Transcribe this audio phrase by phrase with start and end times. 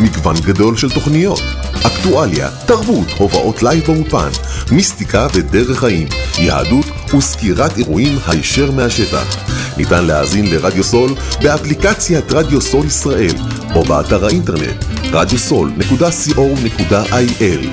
[0.00, 1.42] מגוון גדול של תוכניות,
[1.86, 4.28] אקטואליה, תרבות, הופעות לייב באולפן,
[4.72, 6.08] מיסטיקה ודרך חיים,
[6.38, 9.36] יהדות וסקירת אירועים הישר מהשטח.
[9.76, 13.34] ניתן להאזין לרדיו סול באפליקציית רדיו סול ישראל
[13.74, 17.68] או באתר האינטרנט radiosol.co.il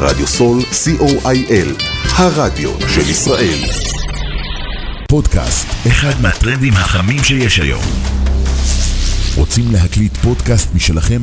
[0.00, 1.82] רדיו סול co.il
[2.16, 3.58] הרדיו של ישראל
[5.08, 7.82] פודקאסט, אחד מהטרנדים החמים שיש היום.
[9.36, 11.22] רוצים להקליט פודקאסט משלכם?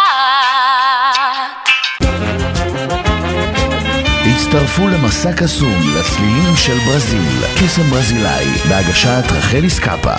[4.53, 10.15] הצטרפו למסע קסום לצלילים של ברזיל, קסם ברזילאי, בהגשת רחל איסקאפה.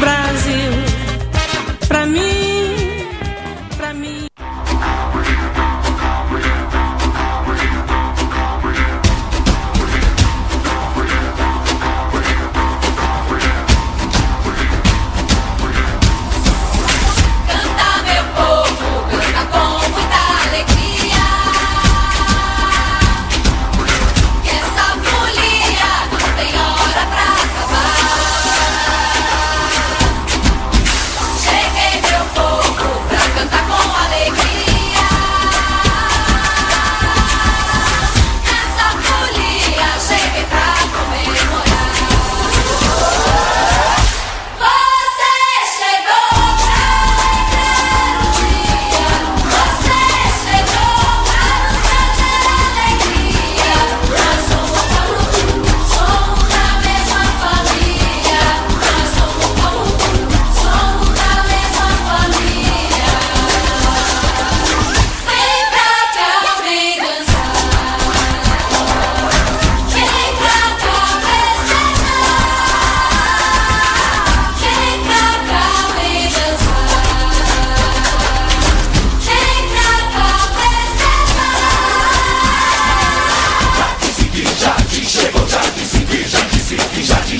[0.00, 0.72] Brasil,
[1.88, 2.35] pra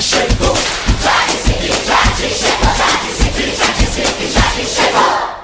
[0.07, 0.55] chegou.
[1.03, 2.73] Já disse que já te chegou.
[2.79, 5.37] Já disse que já disse que já te chegou.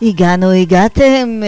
[0.00, 1.40] Igano Igatem,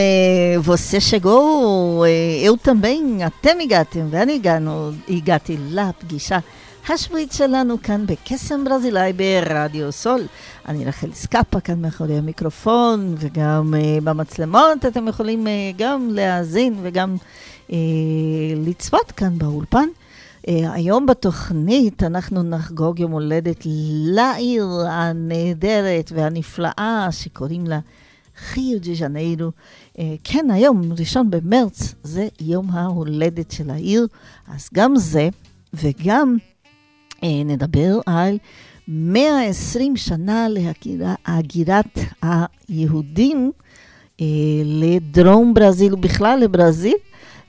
[0.63, 6.45] você chegou, eh, eu também, até me gatem, né, velho Igano Igate Lap Guixá.
[6.89, 10.21] השבועית שלנו כאן בקסם ברזילאי ברדיו סול.
[10.69, 17.17] אני רחל סקאפה כאן מאחורי המיקרופון וגם אה, במצלמות אתם יכולים אה, גם להאזין וגם
[17.73, 17.77] אה,
[18.67, 19.89] לצפות כאן באולפן.
[20.47, 23.67] Uh, היום בתוכנית אנחנו נחגוג יום הולדת
[24.05, 27.79] לעיר הנהדרת והנפלאה שקוראים לה
[28.37, 29.51] חיו דה ז'ניירו.
[29.97, 34.07] Uh, כן, היום, ראשון במרץ, זה יום ההולדת של העיר,
[34.49, 35.29] אז גם זה,
[35.75, 36.54] וגם uh,
[37.45, 38.39] נדבר על
[38.89, 43.53] 120 שנה להגירת היהודים
[44.19, 44.23] uh,
[44.65, 46.97] לדרום ברזיל ובכלל לברזיל.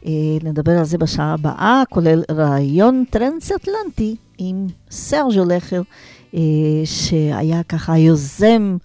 [0.06, 0.12] אה,
[0.44, 5.81] נדבר על זה בשעה הבאה, כולל רעיון טרנס-אטלנטי עם סרג'ו לכר,
[6.36, 6.39] אה,
[6.86, 8.77] שהיה ככה היוזם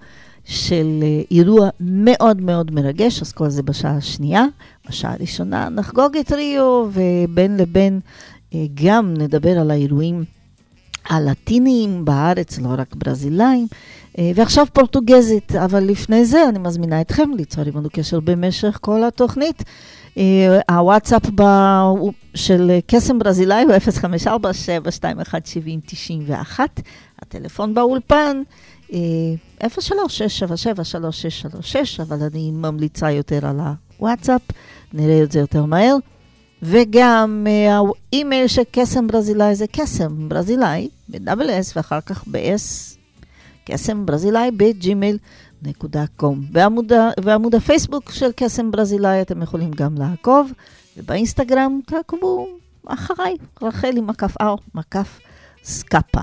[0.44, 4.44] של אה, אירוע מאוד מאוד מרגש, אז כל זה בשעה השנייה.
[4.88, 8.00] בשעה הראשונה נחגוג את ריו, ובין לבין
[8.54, 10.24] אה, גם נדבר על האירועים
[11.10, 13.66] הלטיניים בארץ, לא רק ברזילאים,
[14.18, 19.62] אה, ועכשיו פורטוגזית, אבל לפני זה אני מזמינה אתכם ליצור עמנו קשר במשך כל התוכנית.
[20.18, 21.92] אה, הוואטסאפ ב-
[22.34, 26.60] של קסם ברזילאי הוא 054-721-7091,
[27.18, 28.42] הטלפון באולפן.
[28.92, 28.98] אה,
[29.60, 29.66] 03-677-3636,
[32.02, 33.60] אבל אני ממליצה יותר על
[33.98, 34.42] הוואטסאפ,
[34.92, 35.96] נראה את זה יותר מהר.
[36.62, 37.78] וגם אה,
[38.12, 42.96] האימייל של קסם ברזילאי זה קסם ברזילאי, ב-double S ואחר כך ב-S,
[43.64, 45.18] קסם ברזילאי בג'ימייל
[45.62, 46.40] נקודה קום.
[46.50, 50.52] בעמוד, ה- ועמוד הפייסבוק של קסם ברזילאי אתם יכולים גם לעקוב,
[50.96, 52.46] ובאינסטגרם תעקבו
[52.86, 55.18] אחריי, רחלי מקף אר, מקף
[55.64, 56.20] סקאפה.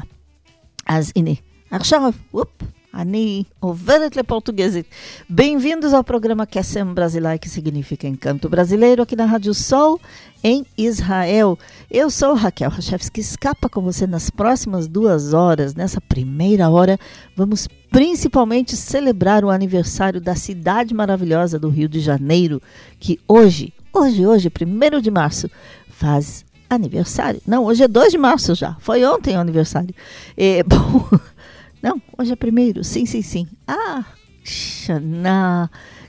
[0.88, 1.32] אז הנה,
[1.72, 2.48] עכשיו, וופ,
[2.97, 4.87] אני עוברת לפורtuguesית.
[5.29, 9.99] Bem-vindos ao programa Quessem Brasileiro, que significa Encanto Brasileiro, aqui na Rádio Sol,
[10.45, 11.59] em Israel.
[11.91, 15.75] Eu sou Raquel Rachevski Escapa com você nas próximas duas horas.
[15.75, 16.99] Nessa primeira hora,
[17.35, 22.61] vamos principalmente celebrar o aniversário da cidade maravilhosa do Rio de Janeiro,
[22.99, 25.51] que hoje, hoje, hoje, 1 de março,
[25.89, 27.41] faz aniversário.
[27.47, 28.77] Não, hoje é 2 de março já.
[28.81, 29.95] Foi ontem o aniversário.
[30.37, 31.09] É, bom,
[31.87, 32.85] não, hoje é primeiro.
[32.85, 33.47] sim, sim, sim.
[33.67, 34.05] Ah,
[34.45, 35.65] שנה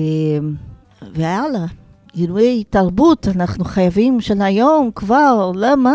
[1.14, 1.66] והלאה,
[2.15, 5.93] אירועי תרבות אנחנו חייבים של היום כבר, למה?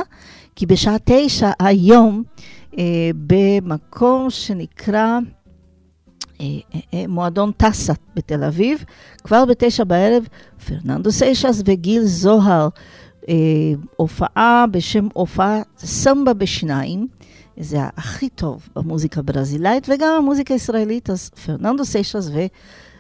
[0.57, 2.23] כי בשעה תשע היום,
[2.79, 5.19] אה, במקום שנקרא
[6.41, 8.85] אה, אה, אה, מועדון טסה בתל אביב,
[9.25, 10.25] כבר בתשע בערב,
[10.67, 12.69] פרננדו סיישס וגיל זוהר,
[13.29, 13.35] אה,
[13.97, 17.07] הופעה בשם הופעה סמבה בשניים.
[17.57, 22.31] זה הכי טוב במוזיקה ברזילאית וגם במוזיקה הישראלית, אז פרננדו סיישס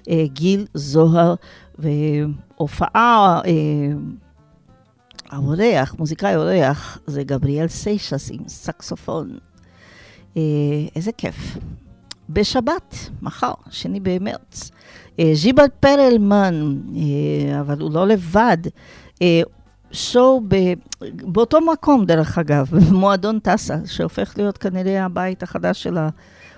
[0.08, 1.34] וגיל זוהר,
[1.80, 3.52] והופעה, אה,
[5.30, 9.38] האורח, מוזיקאי אורח, זה גבריאל סיישס עם סקסופון.
[10.36, 10.42] אה,
[10.96, 11.56] איזה כיף.
[12.30, 14.70] בשבת, מחר, שני במרץ,
[15.20, 16.80] אה, ז'יבל פרלמן,
[17.60, 18.58] אבל הוא לא לבד,
[19.92, 20.56] שואו ב,
[21.22, 25.98] באותו מקום, דרך אגב, במועדון טסה, שהופך להיות כנראה הבית החדש של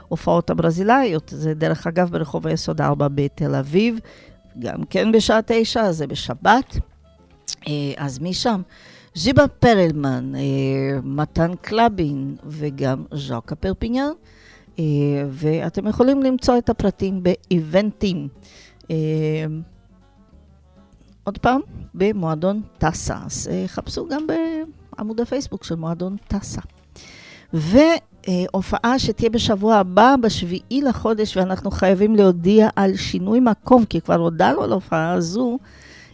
[0.08, 1.32] ההופעות הברזילאיות.
[1.36, 3.98] זה דרך אגב ברחוב היסוד 4 בתל אביב,
[4.58, 6.76] גם כן בשעה תשע, זה בשבת.
[7.68, 8.62] אה, אז משם,
[9.14, 14.12] ז'יבה פרלמן, אה, מתן קלבין וגם ז'וקה פרפיניאן.
[14.78, 14.84] אה,
[15.28, 18.28] ואתם יכולים למצוא את הפרטים באיבנטים.
[21.24, 21.60] עוד פעם,
[21.94, 23.16] במועדון טסה.
[23.26, 26.60] אז חפשו גם בעמוד הפייסבוק של מועדון טסה.
[28.28, 34.62] והופעה שתהיה בשבוע הבא, בשביעי לחודש, ואנחנו חייבים להודיע על שינוי מקום, כי כבר הודענו
[34.62, 35.58] על ההופעה הזו.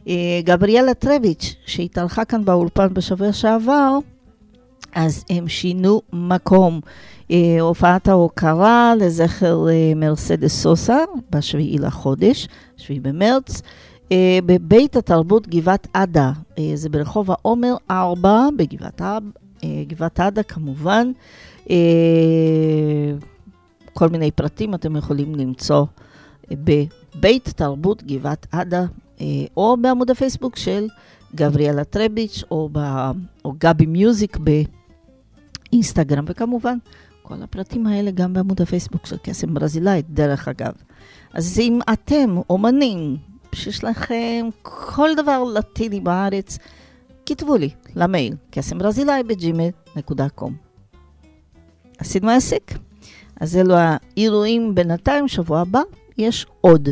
[0.09, 3.99] אה, גבריאלה טרביץ', שהתארחה כאן באולפן בשבוע שעבר,
[4.95, 6.81] אז הם שינו מקום.
[7.31, 10.99] אה, הופעת ההוקרה לזכר אה, מרסדס סוסה
[11.31, 13.63] בשביעי לחודש, שביעי במרץ,
[14.13, 19.23] אה, בבית התרבות גבעת עדה, אה, זה ברחוב העומר 4 בגבעת עב-
[19.65, 21.13] אה, עדה כמובן.
[21.71, 23.13] אה,
[23.93, 25.85] כל מיני פרטים אתם יכולים למצוא
[26.51, 28.85] אה, בבית תרבות גבעת עדה,
[29.21, 30.87] אה, או בעמוד הפייסבוק של
[31.35, 32.79] גבריאלה טרביץ', או, ב,
[33.45, 34.39] או גבי מיוזיק
[35.73, 36.79] באינסטגרם, וכמובן,
[37.23, 40.73] כל הפרטים האלה גם בעמוד הפייסבוק של קסם ברזילאית, דרך אגב.
[41.33, 43.17] אז אם אתם אומנים
[43.55, 46.59] שיש לכם כל דבר לטיני בארץ,
[47.27, 50.68] כתבו לי למייל קסם ברזילאי בג'ימל.קום.
[51.99, 52.73] עשינו עסק?
[53.41, 55.81] אז אלו האירועים בינתיים, שבוע הבא
[56.19, 56.89] יש עוד.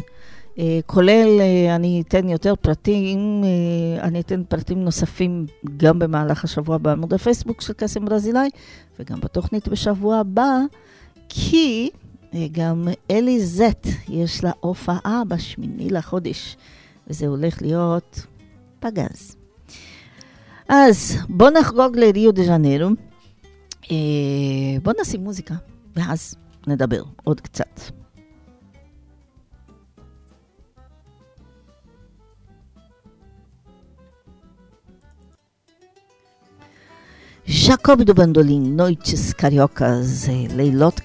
[0.59, 5.47] אה, כולל, אה, אני אתן יותר פרטים, אה, אני אתן פרטים נוספים
[5.77, 8.49] גם במהלך השבוע בעמוד הפייסבוק של קסם ברזילאי,
[8.99, 10.59] וגם בתוכנית בשבוע הבא,
[11.29, 11.91] כי
[12.35, 16.57] אה, גם אלי זט, יש לה הופעה בשמיני לחודש,
[17.09, 18.27] וזה הולך להיות
[18.81, 19.37] פגז.
[20.69, 22.91] אז בואו נחגוג לריו דה ז'נרו.
[23.91, 25.55] אה, בואו נשים מוזיקה,
[25.97, 26.35] ואז
[26.67, 27.81] נדבר עוד קצת.
[37.49, 41.01] ז'קוב דו בנדולין, נויצ'ס קריוקס, אה, לילות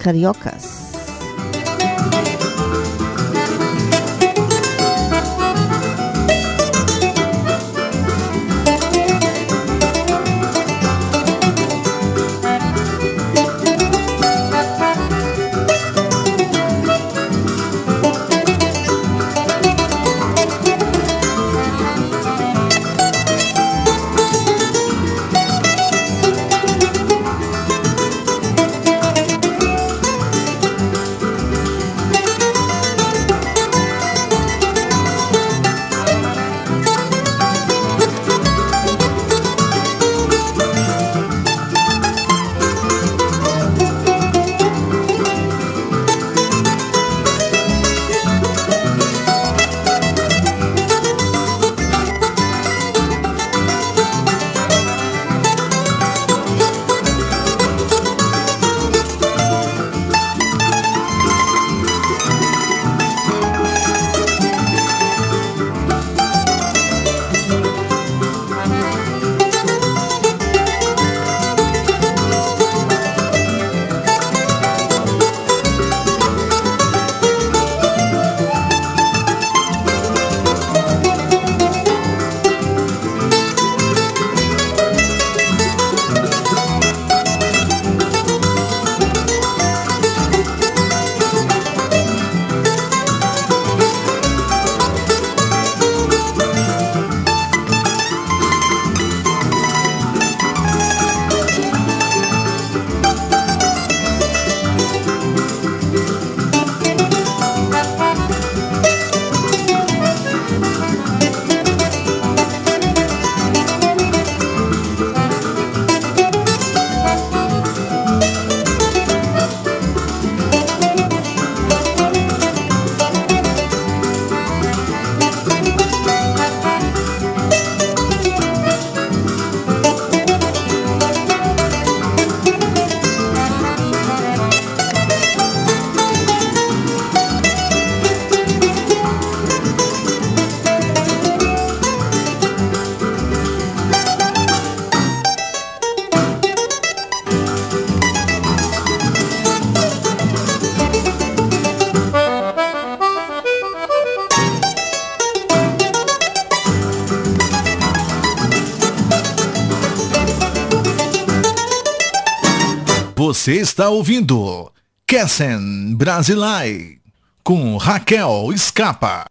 [163.40, 164.70] Você está ouvindo
[165.06, 166.98] Kessen Brasilai
[167.42, 169.24] com Raquel Escapa.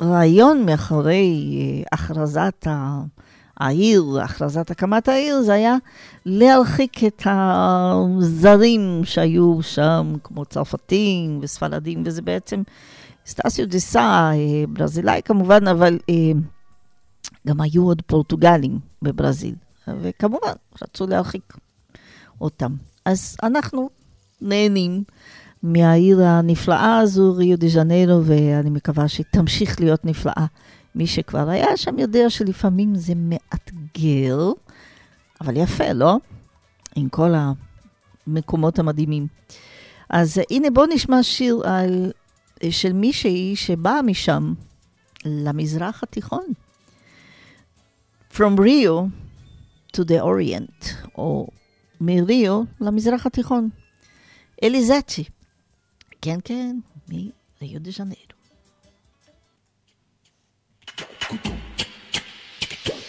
[0.00, 3.02] הרעיון מאחורי אה, הכרזת ה-
[3.60, 5.76] העיר, הכרזת הקמת העיר, זה היה
[6.26, 12.62] להרחיק את הזרים שהיו שם, כמו צרפתים וספרדים, וזה בעצם
[13.26, 14.30] סטסיו דה סא,
[14.68, 16.14] ברזילאי כמובן, אבל אה,
[17.48, 19.54] גם היו עוד פורטוגלים בברזיל,
[19.88, 20.52] וכמובן
[20.82, 21.56] רצו להרחיק
[22.40, 22.74] אותם.
[23.04, 23.90] אז אנחנו
[24.40, 25.04] נהנים
[25.62, 30.46] מהעיר הנפלאה הזו, ריו דה ז'נרו, ואני מקווה שהיא תמשיך להיות נפלאה.
[30.94, 34.38] מי שכבר היה שם יודע שלפעמים זה מאתגר,
[35.40, 36.16] אבל יפה, לא?
[36.96, 37.32] עם כל
[38.26, 39.26] המקומות המדהימים.
[40.10, 42.12] אז הנה בואו נשמע שיר על,
[42.70, 44.54] של מישהי שבאה משם
[45.24, 46.44] למזרח התיכון.
[48.30, 49.10] From Rio
[49.92, 51.48] to the Orient, או
[52.00, 53.68] מריו למזרח התיכון.
[54.62, 55.24] אליזצ'י.
[56.22, 56.76] כן, כן,
[57.08, 58.28] מריו דה ז'נרו.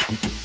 [0.09, 0.38] From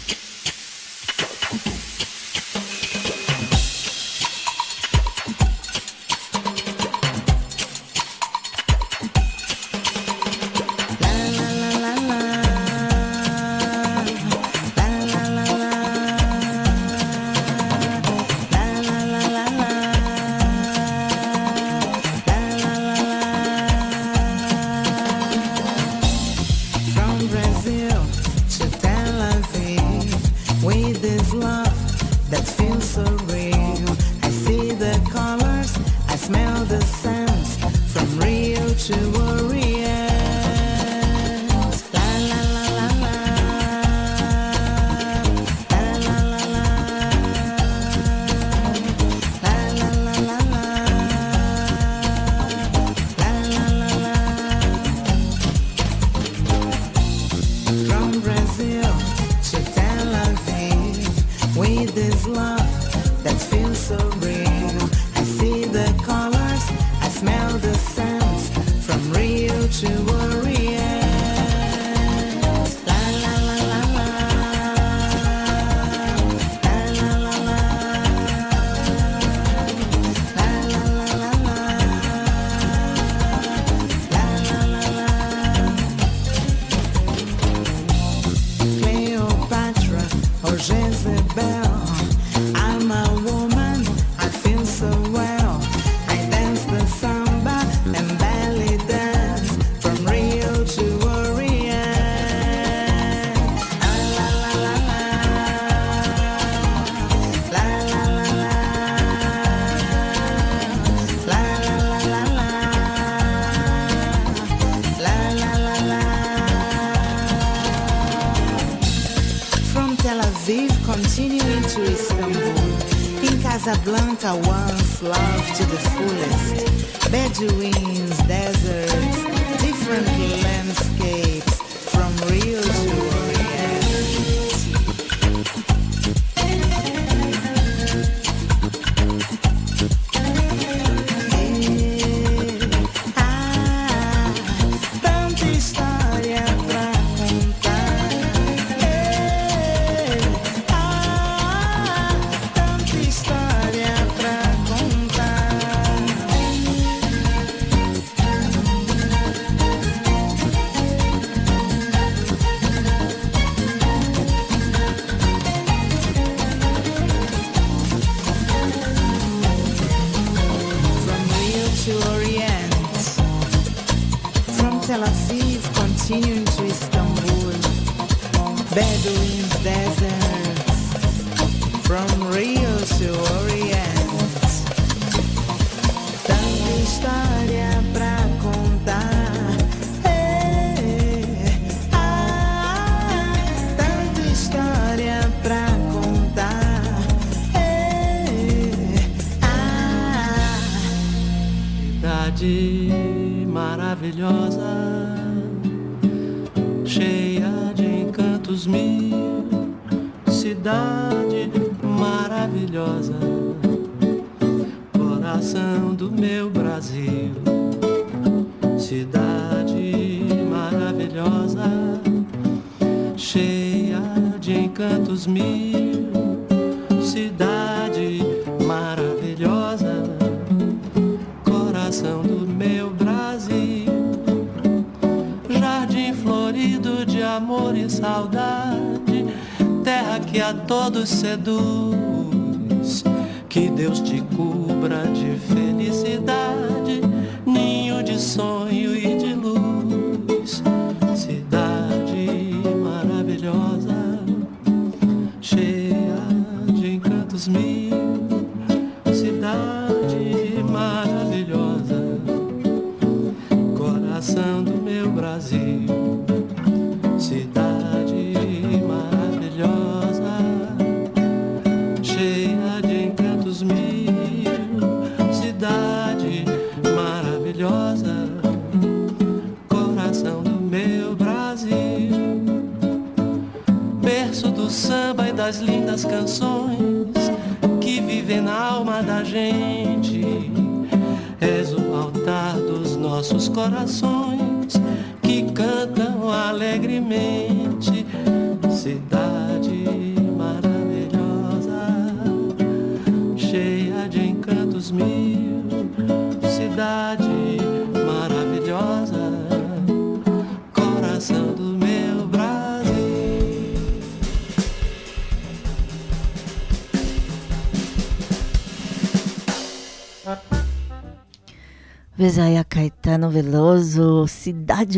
[125.44, 127.10] life to the fullest.
[127.10, 127.93] Bedouin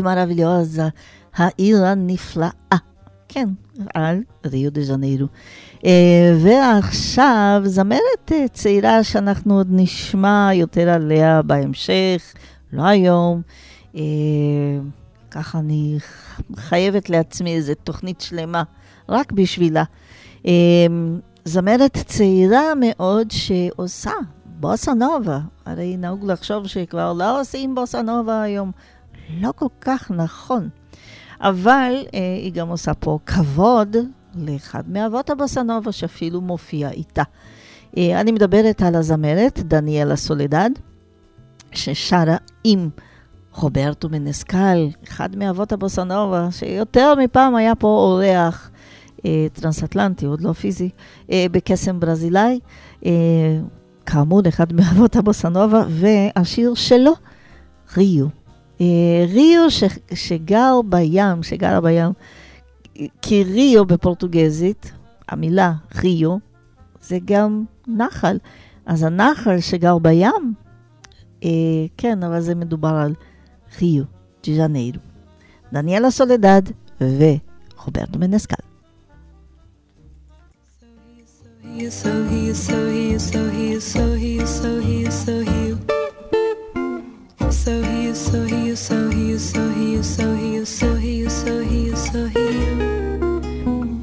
[0.07, 0.89] סידג' מרוויליוזה,
[1.37, 2.77] העיר הנפלאה.
[3.29, 3.49] כן,
[3.95, 5.27] על ריו דה ז'ניירו.
[5.85, 12.35] אה, ועכשיו זמרת אה, צעירה שאנחנו עוד נשמע יותר עליה בהמשך,
[12.73, 13.43] לא היום.
[13.97, 14.03] אה,
[15.31, 15.99] ככה אני
[16.57, 18.63] חייבת לעצמי איזו תוכנית שלמה
[19.09, 19.85] רק בשבילה.
[20.47, 20.53] אה,
[21.45, 24.13] זמרת צעירה מאוד שעושה
[24.45, 25.39] בוסה נובה.
[25.67, 28.71] הרי נהוג לחשוב שכבר לא עושים בוסה נובה היום.
[29.41, 30.69] לא כל כך נכון.
[31.41, 33.97] אבל אה, היא גם עושה פה כבוד
[34.35, 37.23] לאחד מאבות הבוסה נובה שאפילו מופיע איתה.
[37.97, 40.71] אה, אני מדברת על הזמרת דניאלה סולדד,
[41.73, 42.89] ששרה עם
[43.53, 48.71] רוברטו מנסקל, אחד מאבות הבוסה נובה, שיותר מפעם היה פה אורח
[49.27, 50.91] אה, טרנס-אטלנטי, עוד לא פיזי,
[51.33, 52.61] אה, בקסם ברזילאי.
[53.07, 53.13] אה,
[54.07, 57.13] כאמור, אחד מאבות הבוסנובה, והשיר שלו,
[57.97, 58.27] ריו.
[58.81, 59.85] אה, ריו ש,
[60.15, 62.13] שגר בים, שגר בים,
[63.23, 64.93] כי ריו בפורטוגזית,
[65.29, 66.37] המילה ריו,
[67.03, 68.39] זה גם נחל.
[68.87, 70.55] אז הנחל שגר בים,
[71.45, 71.51] אה,
[71.97, 73.15] כן, אבל זה מדובר על
[73.81, 74.05] ריו
[74.47, 74.99] דה ז'ניירו.
[75.73, 76.63] דניאלה סולדד
[77.01, 78.57] ורוברטו מנסקל.
[81.79, 84.81] He is so he is so he is so he is so he is so
[84.81, 85.46] he is so he so he is so he
[88.17, 91.89] is so he is so he is so he is so he is so he
[91.89, 92.47] is so he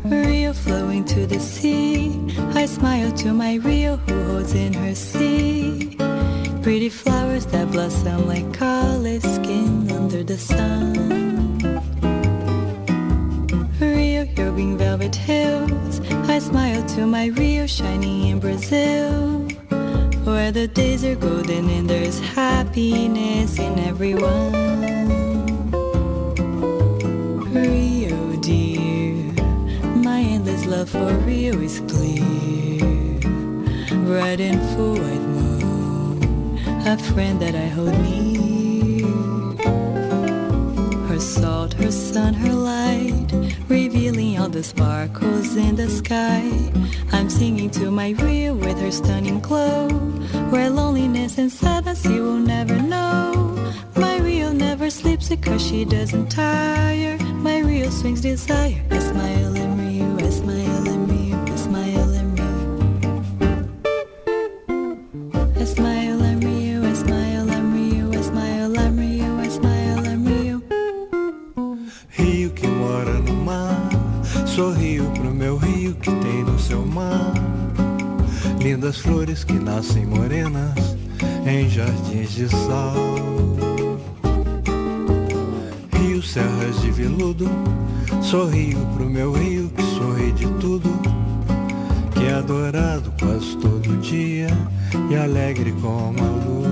[0.07, 2.21] Rio flowing to the sea
[2.53, 5.97] I smile to my Rio who holds in her sea
[6.61, 10.93] Pretty flowers that blossom like olive skin under the sun
[13.79, 15.99] Rio, your green velvet hills.
[16.29, 19.47] I smile to my Rio shining in Brazil.
[20.23, 24.53] Where the days are golden and there's happiness in everyone.
[27.53, 29.15] Rio, dear,
[29.95, 33.19] my endless love for Rio is clear.
[34.05, 36.57] Bright and full white moon,
[36.87, 38.73] a friend that I hold near
[41.13, 43.27] her salt, her sun, her light,
[43.69, 46.43] revealing all the sparkles in the sky.
[47.13, 49.87] I'm singing to my Rio with her stunning glow,
[50.51, 53.31] where loneliness and sadness you will never know.
[53.95, 57.17] My Rio never sleeps because she doesn't tire.
[57.47, 59.72] My Rio swings desire, smile in
[74.55, 77.33] Sorrio pro meu rio que tem no seu mar.
[78.61, 80.95] Lindas flores que nascem morenas
[81.43, 82.93] em jardins de sal.
[85.97, 87.49] Rio, serras de veludo
[88.21, 90.89] Sorrio pro meu rio que sorri de tudo
[92.13, 94.49] Que é adorado quase todo dia
[95.09, 96.63] E alegre como a luz.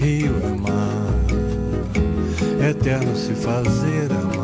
[0.00, 1.12] Rio é mar
[2.66, 4.41] Eterno se fazer amar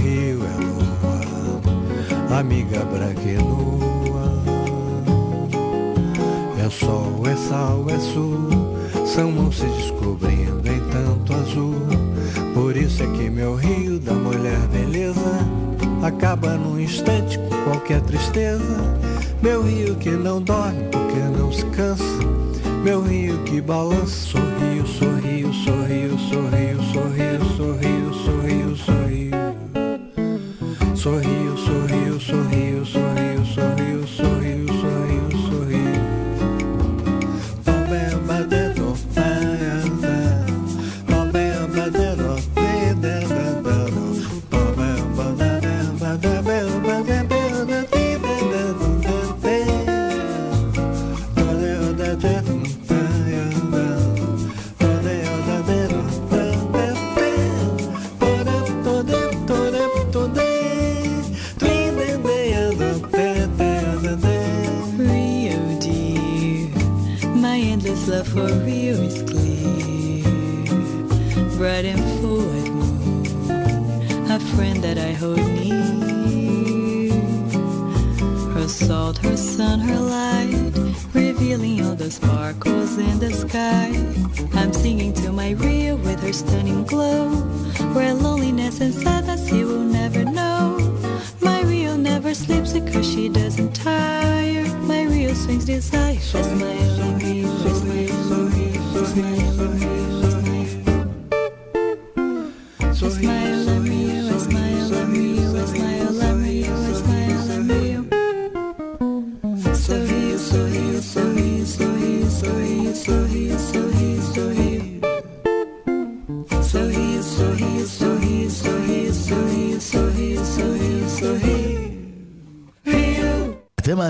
[0.00, 3.20] rio é lua Amiga branca
[6.58, 8.48] É sol, é sal, é sul
[9.06, 11.74] São mãos se descobrindo em tanto azul.
[12.54, 15.40] Por isso é que meu rio da mulher beleza
[16.02, 18.64] Acaba num instante com qualquer tristeza.
[19.42, 22.04] Meu rio que não dorme porque não se cansa.
[22.82, 27.29] Meu rio que balança Sorrio, sorrio, sorrio, sorrio, sorrio,
[31.00, 31.79] Sorriu, sorriu.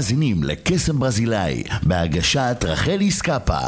[0.01, 3.59] מאזינים לקסם ברזילאי, בהגשת רחלי סקאפה.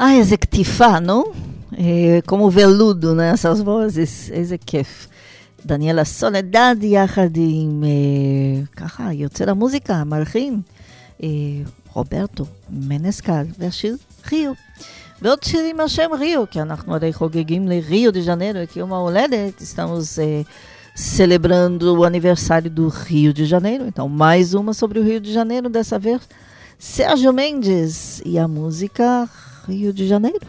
[0.00, 1.24] Ai, איזה קטיפה, נו?
[1.78, 3.34] אה, כמו ולודו, né?
[3.34, 3.68] essas
[4.32, 5.08] איזה כיף.
[5.66, 10.60] דניאלה סולדד יחד עם, אה, ככה, יוצר המוזיקה, המלחין,
[11.22, 11.28] אה,
[11.92, 13.96] רוברטו מנסקל, והשיר
[14.32, 14.52] ריו.
[15.21, 20.17] ועוד שירים מהשם ריו, כי אנחנו הרי חוגגים לריו דה ז'נרו את יום ההולדת, estamos
[20.17, 20.45] eh,
[20.97, 23.85] celebrando o aniversário do Rio de Janeiro.
[23.87, 26.21] Então, mais uma sobre o Rio de Janeiro, dessa vez
[26.79, 29.29] Sérgio Mendes e a música
[29.67, 30.47] Rio de Janeiro.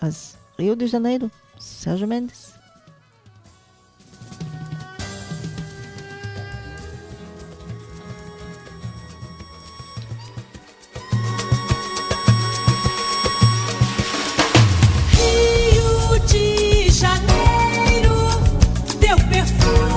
[0.00, 2.45] As Rio de Janeiro, Sérgio Mendes.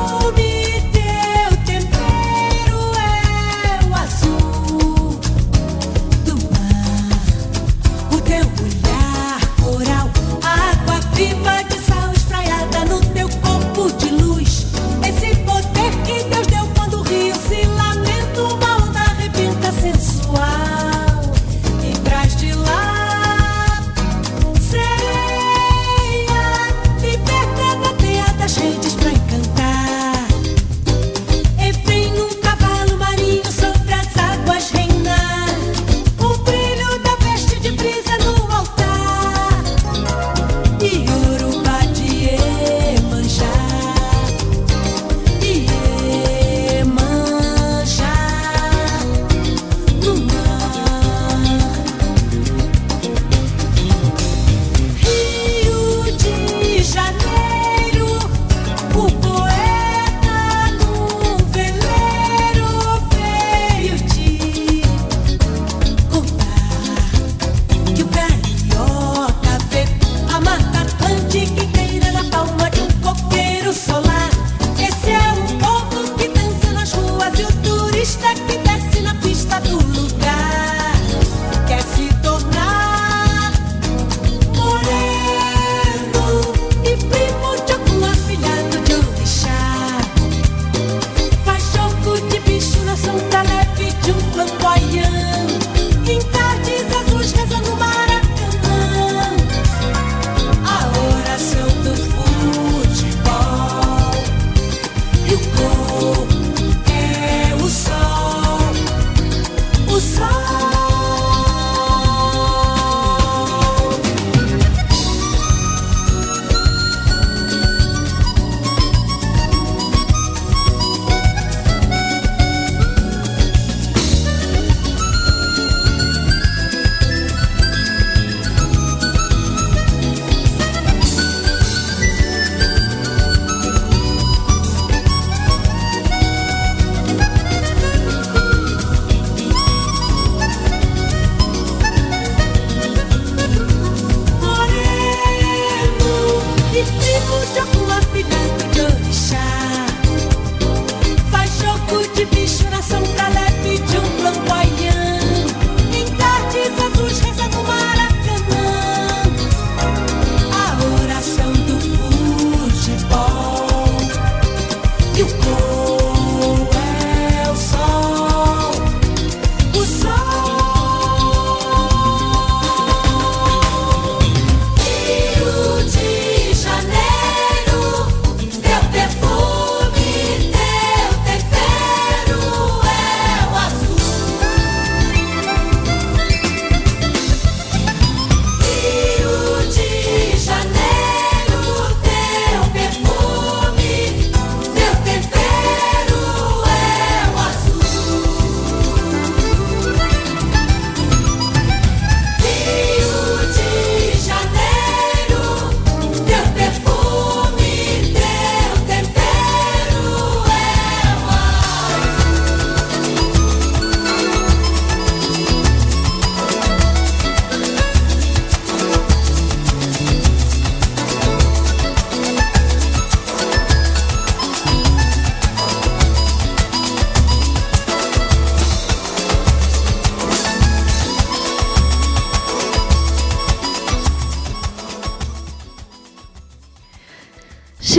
[0.07, 0.50] 不必。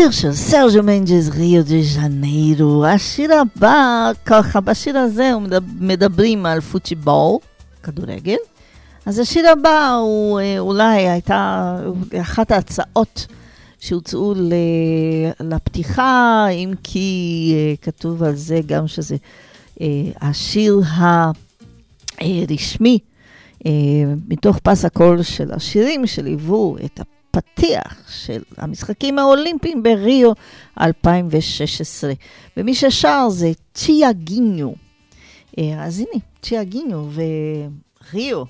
[0.02, 2.86] שיר של סרג'ו מנג'ז, ריו דה ז'ניירו.
[2.86, 5.32] השיר הבא, ככה, בשיר הזה
[5.80, 7.38] מדברים על פוטשיבול,
[7.84, 8.38] כדורגל.
[9.06, 11.76] אז השיר הבא הוא אה, אולי הייתה
[12.22, 13.28] אחת ההצעות
[13.80, 14.34] שהוצאו
[15.40, 19.16] לפתיחה, אם כי אה, כתוב על זה גם שזה
[19.82, 19.88] אה,
[20.22, 20.82] השיר
[22.20, 23.00] הרשמי
[24.28, 27.00] מתוך פס הקול של השירים שליוו את
[27.62, 30.32] הפתיח של המשחקים האולימפיים בריו
[30.82, 32.13] 2016.
[32.58, 34.71] ומי ששר זה צ'יה גיניו.
[35.58, 37.06] אה, אז הנה, צ'יה גיניו
[38.12, 38.43] וריו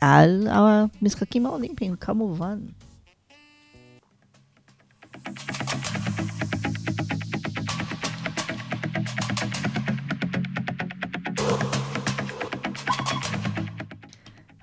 [0.00, 2.58] על המשחקים האולימפיים, כמובן.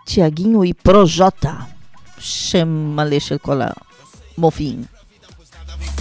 [0.10, 1.79] Tiaguinho e Projota,
[2.19, 3.61] שם מלא של כל
[4.39, 4.85] המופיעים.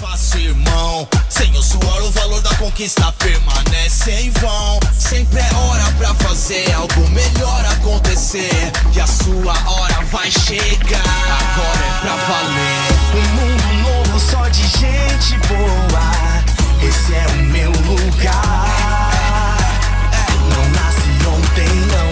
[0.04, 1.08] Faça, irmão.
[1.30, 4.80] Sem o suor, o valor da conquista permanece em vão.
[4.92, 8.72] Sempre é hora pra fazer algo melhor acontecer.
[8.94, 11.26] E a sua hora vai chegar.
[11.42, 12.88] Agora é pra valer.
[13.20, 16.06] Um mundo novo só de gente boa.
[16.88, 19.58] Esse é o meu lugar.
[20.52, 22.07] Não nasce ontem, não.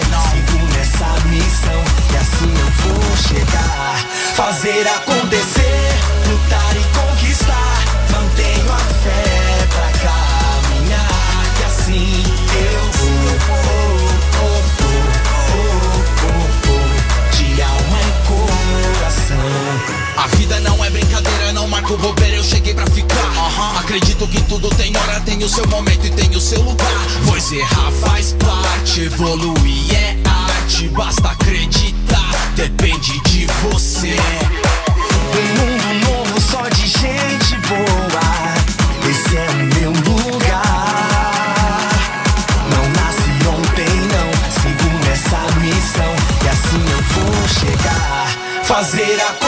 [1.37, 3.95] Missão e assim eu vou chegar.
[4.35, 5.95] Fazer acontecer,
[6.27, 7.83] lutar e conquistar.
[8.11, 12.23] Mantenho a fé pra caminhar e assim
[12.55, 13.57] eu vou.
[14.39, 15.63] Oh, oh,
[16.25, 19.47] oh, de alma e coração.
[20.17, 23.77] A vida não é brincadeira, não marco bobeira, eu cheguei pra ficar.
[23.79, 27.05] Acredito que tudo tem hora, tem o seu momento e tem o seu lugar.
[27.27, 30.17] Pois errar faz parte, evoluir é
[30.67, 30.89] arte.
[30.89, 34.15] Basta acreditar, depende de você.
[35.33, 38.27] Um mundo novo só de gente boa.
[39.09, 40.61] Esse é o meu lugar.
[42.69, 44.29] Não nasce ontem, não.
[44.51, 46.13] Sigo nessa missão
[46.43, 48.27] e assim eu vou chegar.
[48.63, 49.46] Fazer acontecer,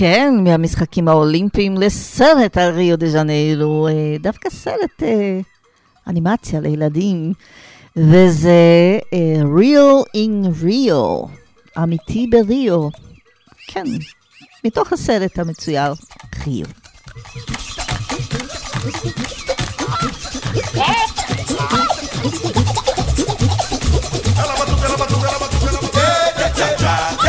[0.00, 5.40] כן, מהמשחקים האולימפיים לסרט על ריו דה ז'ניירו, אה, דווקא סרט אה,
[6.08, 7.32] אנימציה לילדים,
[7.96, 8.98] וזה
[9.56, 11.22] ריו אין ריו,
[11.78, 12.88] אמיתי בריו.
[13.66, 13.84] כן,
[14.64, 15.92] מתוך הסרט המצויר,
[16.46, 16.66] ריו.
[26.80, 27.19] Yeah.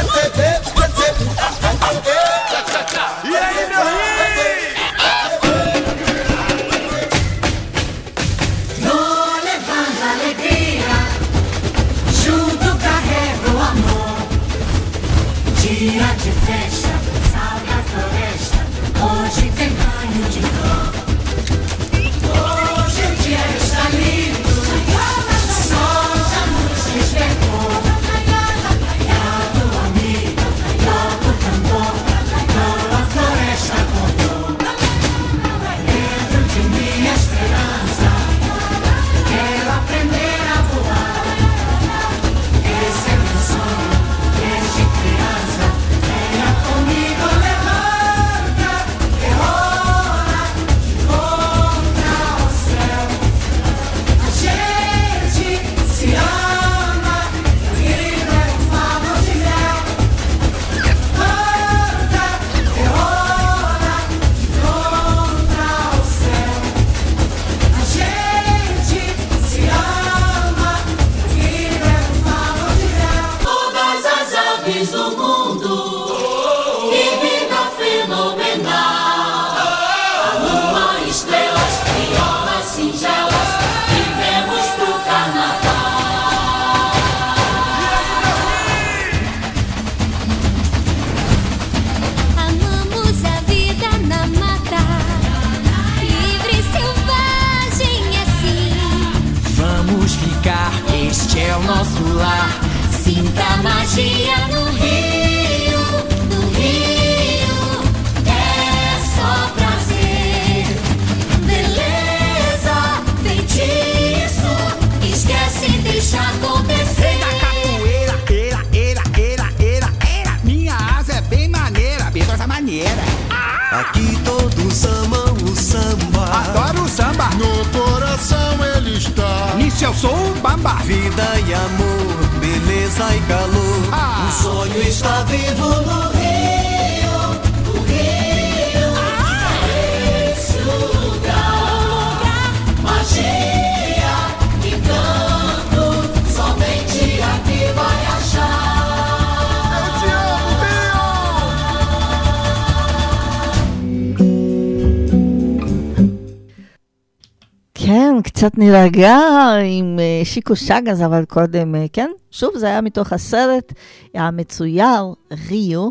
[158.81, 159.19] דאגה
[159.65, 163.73] עם אה, שיקו שגז, אבל קודם, אה, כן, שוב, זה היה מתוך הסרט
[164.15, 165.13] המצויר,
[165.49, 165.89] ריו.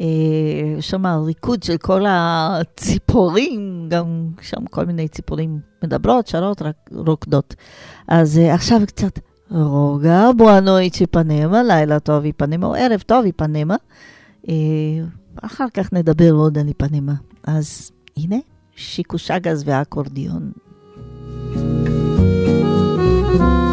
[0.00, 0.06] אה,
[0.80, 7.54] שם הריקוד של כל הציפורים, גם שם כל מיני ציפורים מדברות, שרות, רק רוקדות.
[8.08, 9.18] אז עכשיו קצת
[9.50, 13.76] רוגע, בואנויט איפנמה, לילה טוב איפנמה, או ערב טוב איפנמה.
[15.42, 17.14] אחר כך נדבר עוד על איפנמה.
[17.46, 18.36] אז הנה,
[18.76, 20.52] שיקו שגז והאקורדיון.
[23.32, 23.71] Thank you.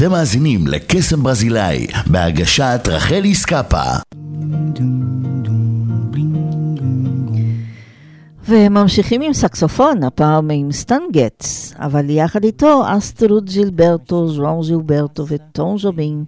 [0.00, 3.82] אתם מאזינים לקסם ברזילאי, בהגשת רחלי סקאפה.
[8.48, 15.78] וממשיכים עם סקסופון, הפעם עם סטן גטס, אבל יחד איתו אסטרוד ג'ילברטו, ז'ואן ג'ילברטו וטון
[15.78, 16.24] ז'ובין.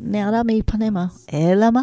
[0.00, 1.82] נערה מאיפנמה, אלא מה?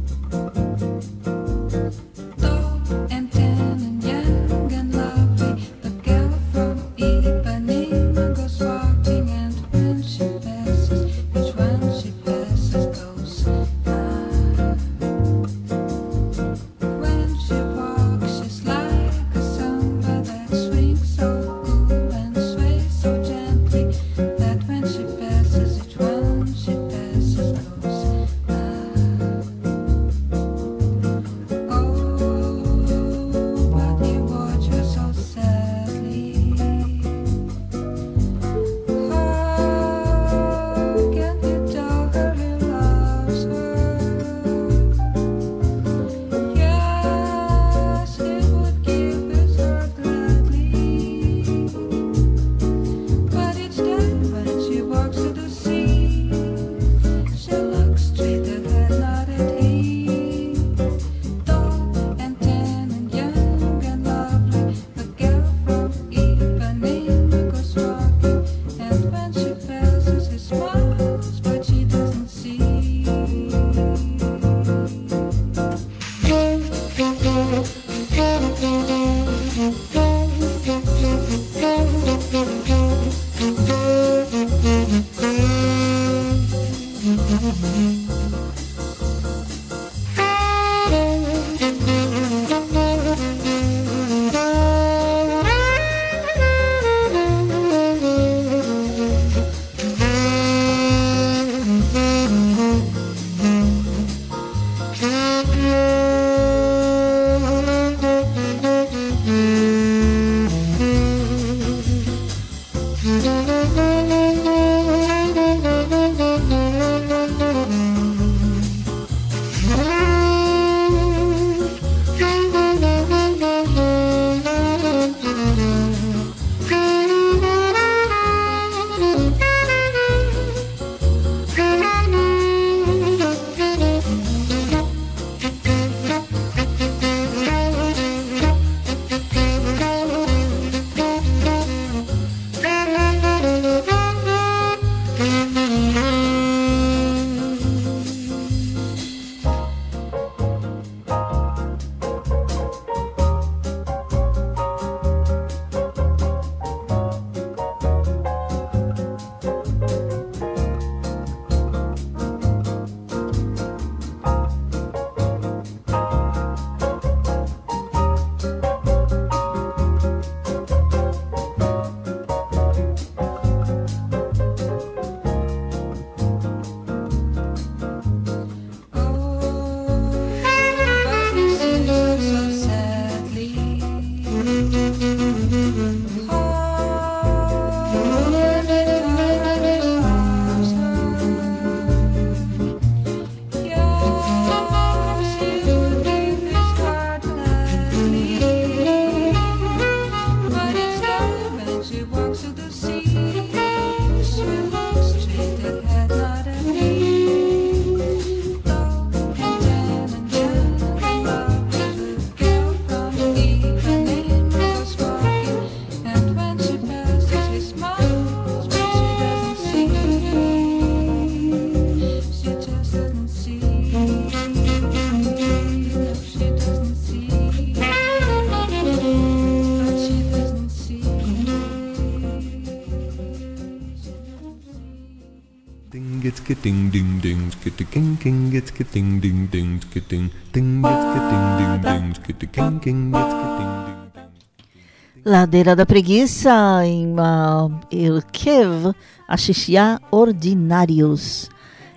[245.23, 248.93] Ladeira da Preguiça em uh, Kiev, é
[249.27, 251.49] a Xixia Ordinarius.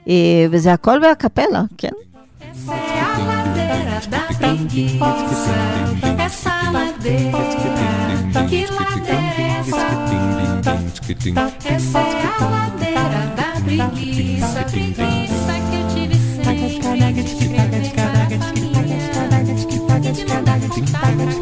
[0.07, 1.93] E você acolhe a capela, que é?
[2.41, 5.05] Essa é a ladeira da preguiça.
[6.23, 7.39] Essa ladeira,
[8.49, 10.15] que ladeira é essa?
[11.65, 12.94] Essa é a ladeira
[13.65, 14.65] preguiça.
[14.65, 16.15] Preguiça que eu tive
[20.77, 21.34] E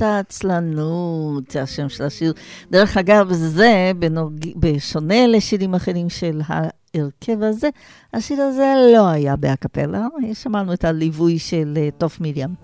[0.00, 2.32] גבעת העצלנות, זה השם של השיר.
[2.70, 4.32] דרך אגב, זה, בנוג...
[4.56, 7.68] בשונה לשירים אחרים של ההרכב הזה,
[8.14, 12.54] השיר הזה לא היה באקפלה, שמענו את הליווי של uh, טוף מרים.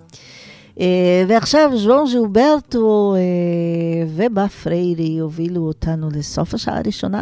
[0.75, 0.79] Uh,
[1.27, 7.21] ועכשיו ז'ון ז'וברטו uh, ובא פריירי הובילו אותנו לסוף השעה הראשונה.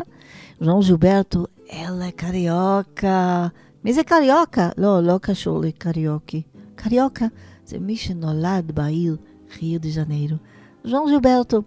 [0.62, 3.48] ז'ון ז'וברטו, אלה קריוקה.
[3.84, 4.70] מי זה קריוקה?
[4.78, 6.42] לא, לא קשור לקריוקי.
[6.76, 7.26] קריוקה
[7.66, 9.16] זה מי שנולד בעיר
[9.63, 10.37] ריו דה ז'ניירו.
[10.85, 11.63] ז'ון ז'וברטו,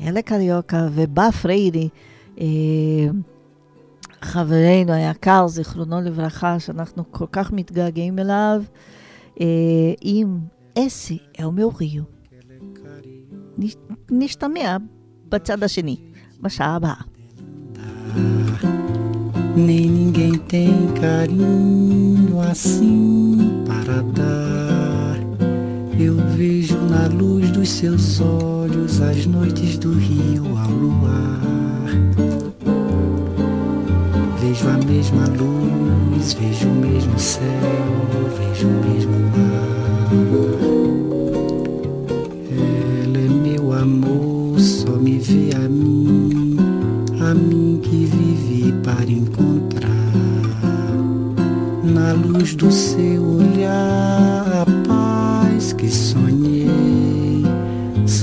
[0.00, 1.88] אלה קריוקה ובא פריירי.
[2.40, 2.46] אה,
[4.22, 8.62] חברנו היקר, זיכרונו לברכה, שאנחנו כל כך מתגעגעים אליו,
[9.40, 9.46] אה,
[10.00, 10.38] עם
[10.78, 12.02] אסי אל meu rio.
[13.58, 13.76] נש-
[14.10, 14.76] נשתמע
[15.28, 15.96] בצד השני,
[16.40, 16.94] בשעה הבאה.
[19.68, 22.98] Nem ninguém tem carinho assim
[23.68, 24.93] para dar.
[25.97, 31.41] Eu vejo na luz dos seus olhos as noites do rio ao luar.
[34.41, 37.41] Vejo a mesma luz, vejo o mesmo céu,
[38.37, 39.85] vejo o mesmo mar.
[43.03, 46.57] Ela é meu amor, só me vê a mim,
[47.21, 49.89] a mim que vivi para encontrar.
[51.83, 54.34] Na luz do seu olhar,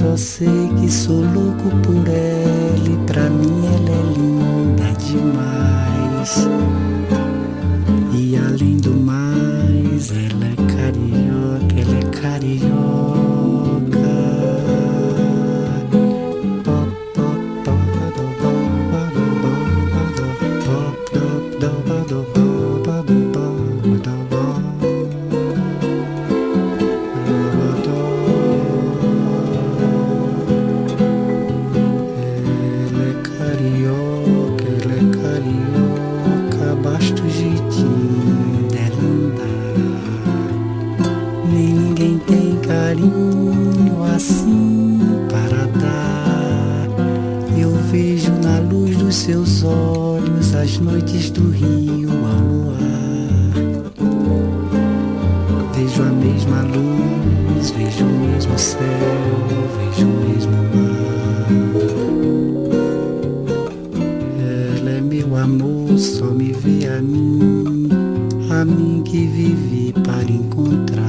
[0.02, 6.48] Só sei que sou louco por ela e pra mim ela é linda demais.
[8.12, 10.31] E além do mais, ela
[49.64, 52.92] olhos as noites do rio ao luar.
[55.74, 58.78] Vejo a mesma luz, vejo o mesmo céu,
[59.78, 61.48] vejo o mesmo mar.
[64.78, 67.88] Ela é meu amor, só me vê a mim,
[68.50, 71.02] a mim que vivi para encontrar.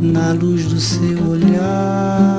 [0.00, 2.33] Na luz do seu olhar,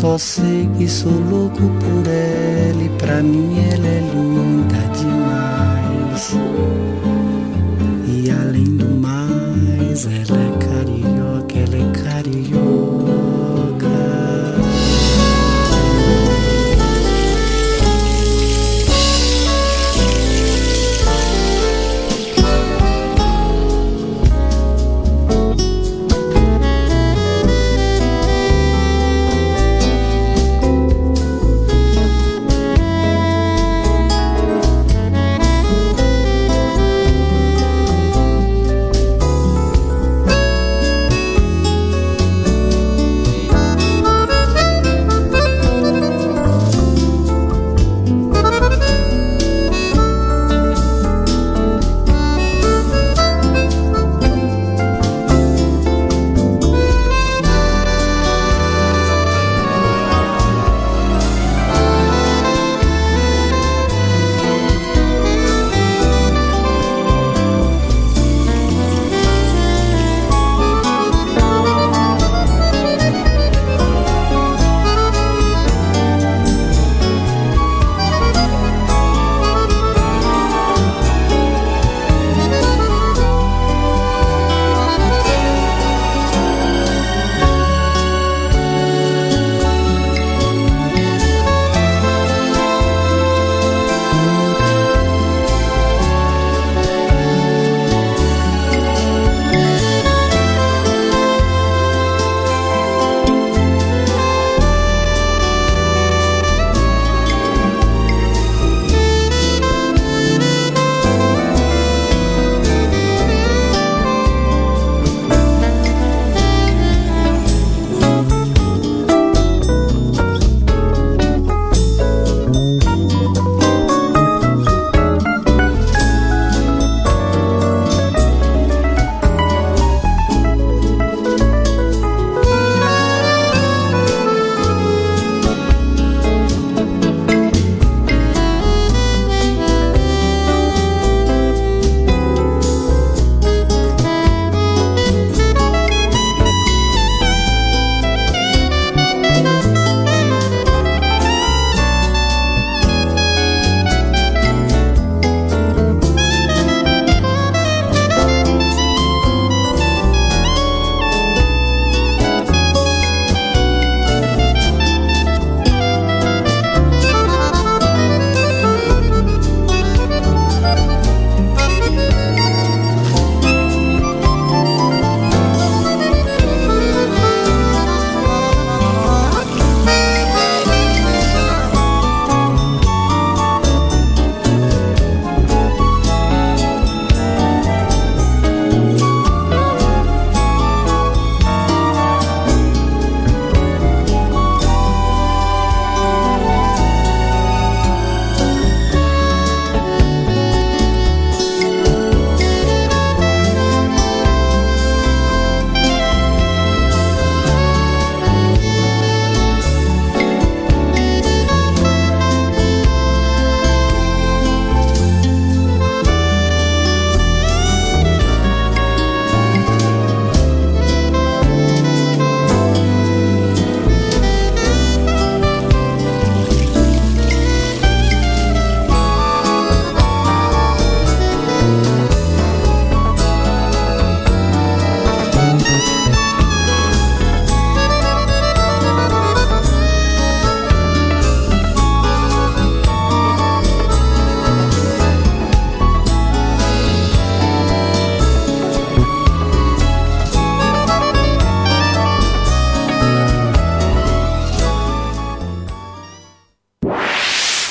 [0.00, 6.79] Só sei que sou louco por ela e pra mim ela é linda demais.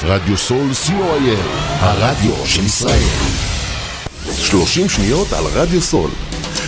[0.03, 1.47] רדיו סול co.il,
[1.79, 3.03] הרדיו של ישראל.
[4.37, 6.09] 30 שניות על רדיו סול.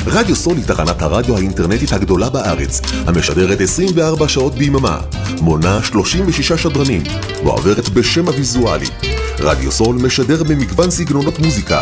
[0.06, 5.00] רדיו סול היא תחנת הרדיו האינטרנטית הגדולה בארץ, המשדרת 24 שעות ביממה,
[5.42, 7.04] מונה 36 שדרנים,
[7.44, 8.88] ועוברת בשם הוויזואלי.
[9.40, 11.82] רדיו סול משדר במגוון סגנונות מוזיקה,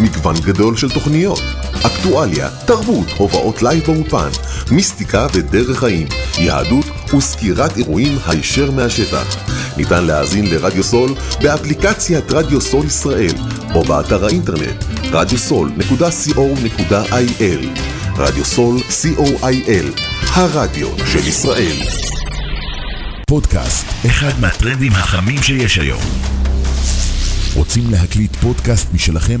[0.00, 1.42] מגוון גדול של תוכניות,
[1.86, 4.28] אקטואליה, תרבות, הופעות לייב באולפן,
[4.70, 6.06] מיסטיקה ודרך חיים,
[6.38, 6.86] יהדות
[7.16, 9.36] וסקירת אירועים הישר מהשטח.
[9.76, 13.34] ניתן להאזין לרדיו סול באפליקציית רדיו סול ישראל
[13.74, 17.68] או באתר האינטרנט radiosol.co.il
[18.16, 20.00] רדיו סול co.il
[20.32, 21.76] הרדיו של ישראל
[23.28, 26.02] פודקאסט, אחד מהטרנדים החמים שיש היום.
[27.54, 29.40] רוצים להקליט פודקאסט משלכם?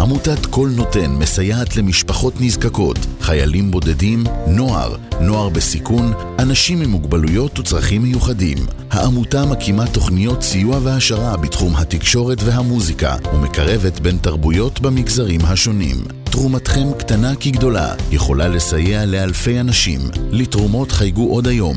[0.00, 8.02] עמותת קול נותן מסייעת למשפחות נזקקות, חיילים בודדים, נוער, נוער בסיכון, אנשים עם מוגבלויות וצרכים
[8.02, 8.58] מיוחדים.
[8.90, 15.96] העמותה מקימה תוכניות סיוע והעשרה בתחום התקשורת והמוזיקה ומקרבת בין תרבויות במגזרים השונים.
[16.24, 20.00] תרומתכם קטנה כגדולה, יכולה לסייע לאלפי אנשים.
[20.30, 21.76] לתרומות חייגו עוד היום,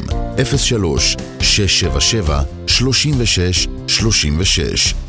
[2.68, 5.09] 03-677-3636.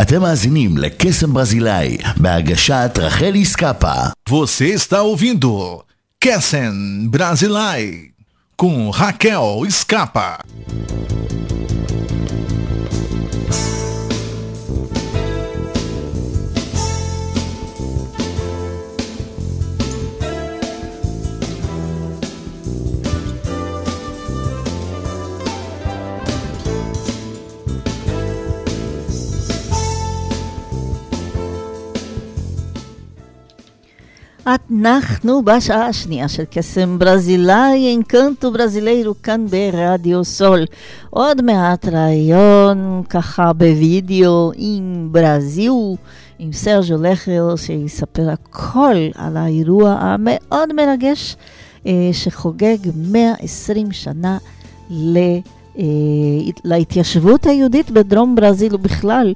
[0.00, 3.92] אתם מאזינים לקסם ברזילאי, בהגשת רחלי סקאפה.
[4.28, 5.82] Você está ouvindo
[6.24, 8.10] Kessen Brasilai
[8.56, 10.38] com Raquel Escapa.
[34.47, 40.65] אנחנו בשעה השנייה של קסם ברזילאי, אינקנטו ברזילאירו כאן ברדיו סול.
[41.09, 45.71] עוד מעט ראיון ככה בווידאו עם ברזיל,
[46.39, 51.35] עם סרג'ו לכר, שיספר הכל על האירוע המאוד מרגש
[51.87, 54.37] אה, שחוגג 120 שנה
[54.89, 55.17] ל,
[55.77, 55.83] אה,
[56.63, 59.33] להתיישבות היהודית בדרום ברזיל ובכלל.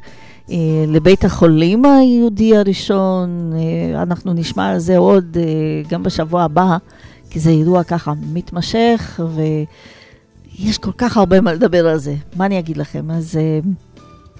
[0.48, 0.52] Uh,
[0.88, 6.78] לבית החולים היהודי הראשון, uh, אנחנו נשמע על זה עוד uh, גם בשבוע הבא,
[7.30, 12.16] כי זה אירוע ככה מתמשך, ויש כל כך הרבה מה לדבר על זה.
[12.36, 13.12] מה אני אגיד לכם?
[13.12, 13.39] אז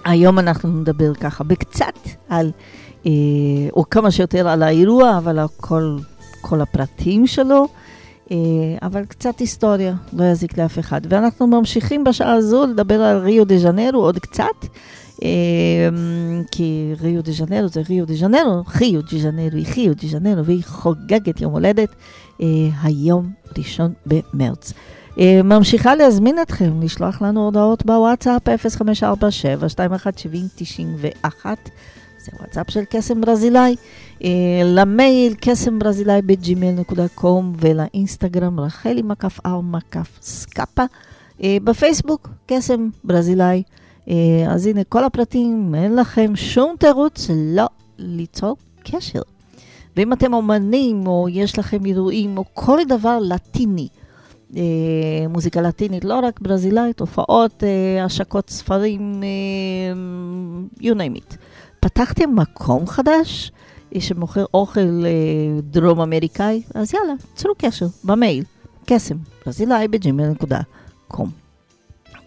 [0.06, 2.00] היום אנחנו נדבר ככה בקצת
[2.30, 2.52] על,
[3.74, 5.98] או כמה שיותר על האירוע, אבל על כל,
[6.42, 7.68] כל הפרטים שלו.
[8.82, 11.02] אבל קצת היסטוריה, לא יזיק לאף אחד.
[11.10, 14.66] ואנחנו ממשיכים בשעה הזו לדבר על ריו דה ז'נרו עוד קצת.
[15.22, 20.08] אמ, כי ריו דה ז'נרו זה ריו דה ז'נרו, חיו דה ז'נרו היא חיו דה
[20.08, 21.90] ז'נרו, והיא חוגגת יום הולדת
[22.42, 22.48] אה,
[22.84, 24.74] היום ראשון במרץ.
[25.20, 28.48] אה, ממשיכה להזמין אתכם לשלוח לנו הודעות בוואטסאפ 0547-217091,
[32.20, 33.76] זה וואטסאפ של קסם ברזילאי,
[34.24, 34.30] אה,
[34.66, 40.84] למייל קסם ברזילאי בג'ימל.קום ולאינסטגרם רחלי מקף אר מקף סקאפה,
[41.64, 43.64] בפייסבוק קסם ברזילאי.
[44.10, 47.66] אה, אז הנה כל הפרטים, אין לכם שום תירוץ לא
[47.98, 49.22] ליצור קשר.
[49.98, 53.88] ואם אתם אומנים, או יש לכם אירועים, או כל דבר לטיני,
[54.56, 54.62] אה,
[55.30, 59.24] מוזיקה לטינית, לא רק ברזילאית, הופעות, אה, השקות ספרים,
[60.80, 61.36] you name it.
[61.80, 63.52] פתחתם מקום חדש
[64.00, 65.04] שמוכר אוכל
[65.64, 68.44] דרום אמריקאי, אז יאללה, צרו קשר במייל,
[68.86, 70.66] קסם, ברזילאי בג'ימל.קום.
[71.08, 71.45] כל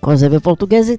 [0.00, 0.98] Coseve Português e,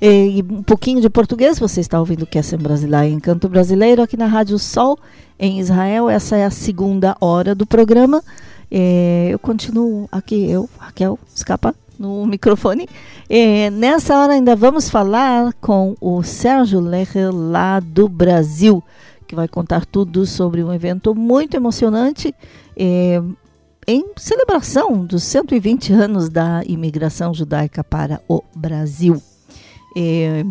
[0.00, 1.58] e, um pouquinho de português.
[1.58, 4.98] Você está ouvindo o Kessem Brasileiro em Canto Brasileiro aqui na Rádio Sol
[5.38, 6.08] em Israel.
[6.08, 8.22] Essa é a segunda hora do programa.
[8.70, 12.88] É, eu continuo aqui, eu, Raquel, escapa no microfone.
[13.28, 18.82] É, nessa hora ainda vamos falar com o Sérgio Leher lá do Brasil,
[19.26, 22.34] que vai contar tudo sobre um evento muito emocionante.
[22.76, 23.20] É,
[23.88, 29.22] em celebração dos 120 anos da imigração judaica para o Brasil.
[29.96, 30.44] É,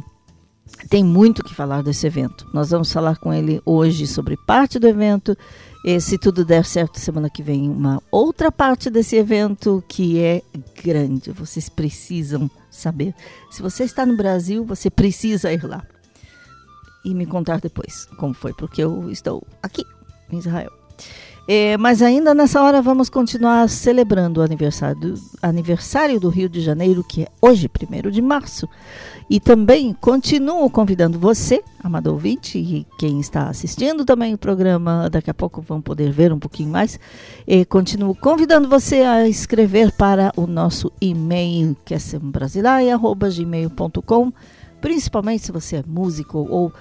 [0.89, 2.49] tem muito que falar desse evento.
[2.51, 5.37] Nós vamos falar com ele hoje sobre parte do evento.
[5.85, 10.41] E, se tudo der certo, semana que vem, uma outra parte desse evento que é
[10.83, 11.29] grande.
[11.31, 13.13] Vocês precisam saber.
[13.51, 15.85] Se você está no Brasil, você precisa ir lá.
[17.05, 19.83] E me contar depois como foi, porque eu estou aqui
[20.31, 20.71] em Israel.
[21.47, 26.59] É, mas ainda nessa hora vamos continuar celebrando o aniversário do, aniversário do Rio de
[26.59, 28.67] Janeiro, que é hoje, 1 de março.
[29.29, 35.29] E também continuo convidando você, amado ouvinte, e quem está assistindo também o programa, daqui
[35.29, 36.99] a pouco vão poder ver um pouquinho mais.
[37.47, 44.33] E continuo convidando você a escrever para o nosso e-mail, que é sembrasilaia.gmail.com,
[44.81, 46.73] principalmente se você é músico ou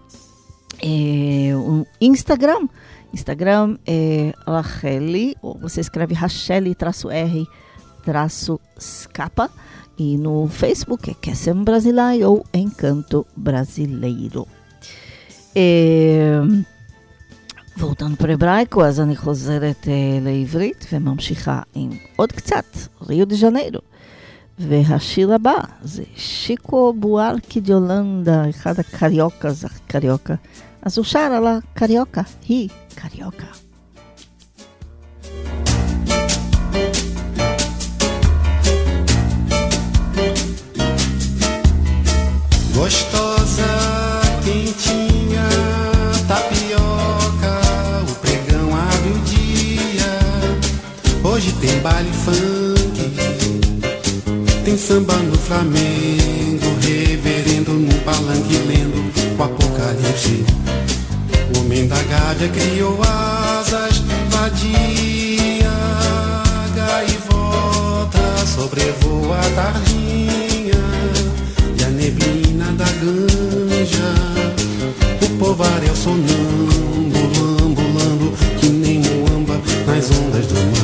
[0.83, 2.67] É, o Instagram,
[3.13, 7.47] Instagram é Racheli, ou você escreve Racheli traço R
[8.03, 8.59] traço
[9.99, 14.47] e no Facebook é Kessem Brasilai ou Encanto Brasileiro.
[17.76, 22.64] Voltando para o hebraico, אז אני חוזרת אה, לעברית וממשיכה עם עוד קצת,
[23.09, 23.80] ריו דה ז'ניירו.
[24.59, 30.34] והשיר הבא זה שיקו בוארקי דיולנדה, אחד הקריוקה.
[30.82, 33.46] אז הוא שר על הקריוקה, היא קריוקה.
[42.74, 43.99] Gostosa,
[51.61, 53.13] tem baile funk,
[54.65, 58.99] tem samba no Flamengo, reverendo no palanque lendo
[59.39, 60.45] o apocalipse.
[61.55, 65.71] O homem da Gávea criou asas, vadia,
[66.75, 70.81] gaivota, sobrevoa a tardinha
[71.79, 74.15] e a neblina da ganja.
[75.23, 80.80] O povaréu sonâmbulo, ambulando que nem muamba nas ondas do mar.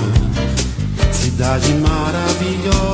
[1.46, 2.85] Cidade maravilhosa,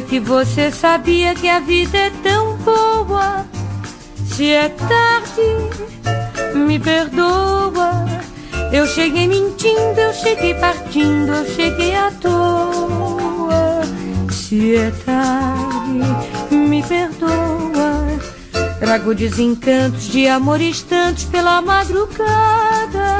[0.00, 3.44] que você sabia que a vida é tão boa.
[4.26, 8.06] Se é tarde, me perdoa.
[8.72, 13.82] Eu cheguei mentindo, eu cheguei partindo, eu cheguei à toa.
[14.30, 18.06] Se é tarde, me perdoa.
[18.80, 23.18] Trago desencantos de amores tantos pela madrugada.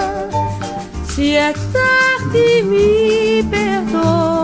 [1.15, 4.42] Se é tarde, me perdoa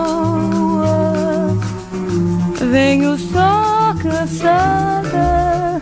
[2.69, 5.79] venho só cansada.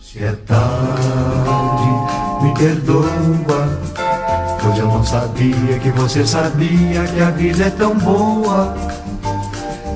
[0.00, 1.88] Se é tarde,
[2.42, 3.80] me perdoa.
[4.62, 8.74] Pois eu não sabia que você sabia que a vida é tão boa.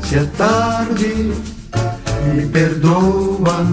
[0.04, 1.32] Se é tarde,
[2.32, 3.66] me perdoa.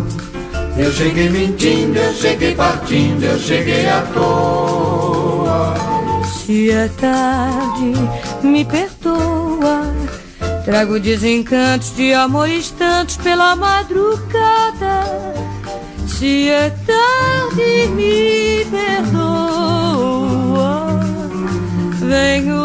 [0.77, 5.75] Eu cheguei mentindo, eu cheguei partindo, eu cheguei à toa.
[6.25, 7.93] Se é tarde,
[8.41, 8.90] me perdoa.
[10.71, 15.03] Trago desencantos de amores tantos pela madrugada.
[16.07, 20.21] Se é tarde, me perdoa.
[21.99, 22.60] Venho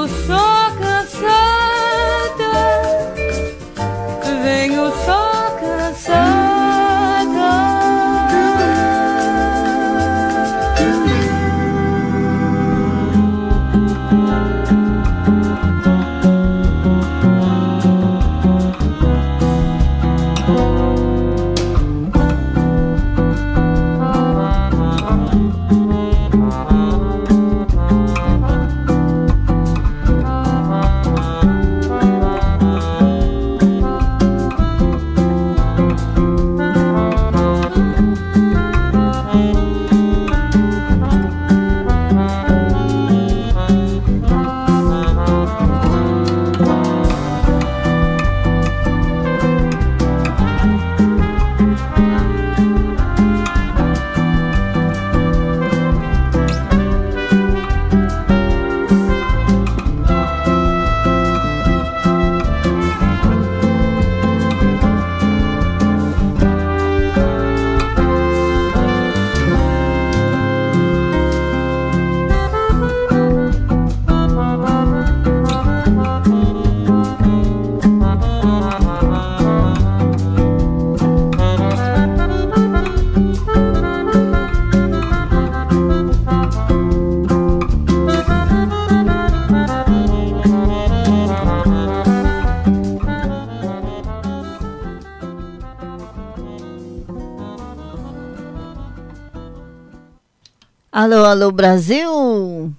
[101.26, 102.72] Alô, alô, Brasil?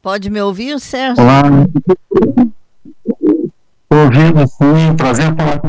[0.00, 1.22] Pode me ouvir, Sérgio?
[1.22, 1.42] Olá.
[3.82, 5.68] Estou ouvindo sim, prazer falar com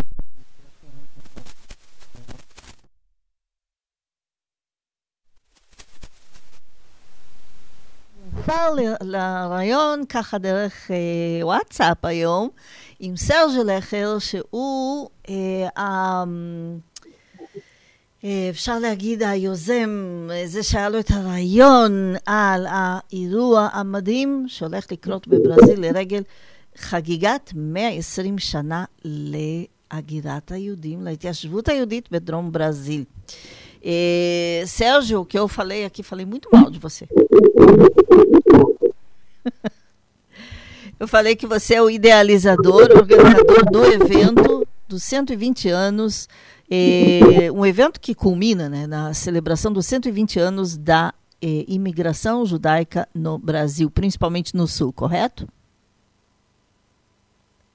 [8.33, 10.95] נפל לרעיון ככה דרך אה,
[11.45, 12.49] וואטסאפ היום
[12.99, 15.33] עם סרג'ה לכר, שהוא אה,
[15.83, 16.23] ה- אה,
[18.50, 25.80] אפשר להגיד היוזם, אה, זה שהיה לו את הרעיון על האירוע המדהים שהולך לקרות בברזיל
[25.80, 26.22] לרגל
[26.76, 33.04] חגיגת 120 שנה להגירת היהודים, להתיישבות היהודית בדרום ברזיל.
[33.86, 37.06] Eh, Sérgio, o que eu falei aqui, falei muito mal de você.
[40.98, 46.28] eu falei que você é o idealizador, organizador do evento dos 120 anos,
[46.70, 51.12] eh, um evento que culmina né, na celebração dos 120 anos da
[51.42, 55.48] eh, imigração judaica no Brasil, principalmente no Sul, correto?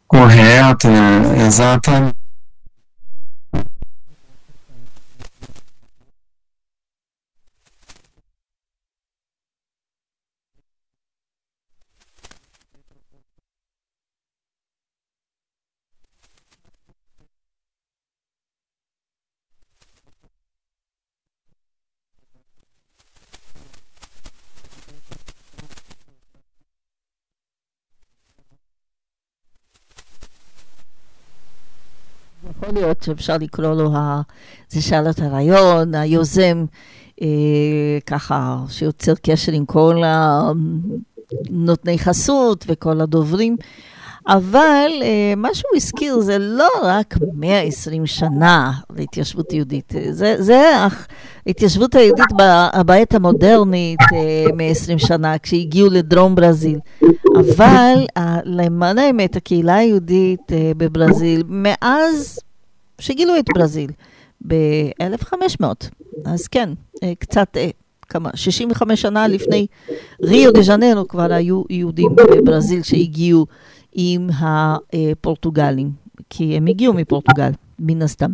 [0.07, 2.18] Correto, é, exatamente.
[32.69, 34.21] יכול להיות שאפשר לקרוא לו, ה...
[34.69, 36.65] זה את הרעיון, היוזם,
[37.21, 37.27] אה,
[38.05, 43.57] ככה, שיוצר קשר עם כל הנותני חסות וכל הדוברים.
[44.27, 50.71] אבל אה, מה שהוא הזכיר זה לא רק 120 שנה להתיישבות יהודית, זה, זה
[51.45, 52.31] ההתיישבות היהודית
[52.85, 56.79] בעת המודרנית, אה, 120 שנה, כשהגיעו לדרום ברזיל.
[57.39, 62.39] אבל אה, למען האמת, הקהילה היהודית אה, בברזיל, מאז
[62.98, 63.90] שגילו את ברזיל,
[64.46, 65.64] ב-1500,
[66.24, 66.70] אז כן,
[67.02, 67.68] אה, קצת, אה,
[68.08, 69.66] כמה, 65 שנה לפני
[70.22, 73.46] ריו דה ז'נרו כבר היו יהודים בברזיל שהגיעו
[73.92, 75.90] עם הפורטוגלים,
[76.30, 78.30] כי הם הגיעו מפורטוגל, מן הסתם.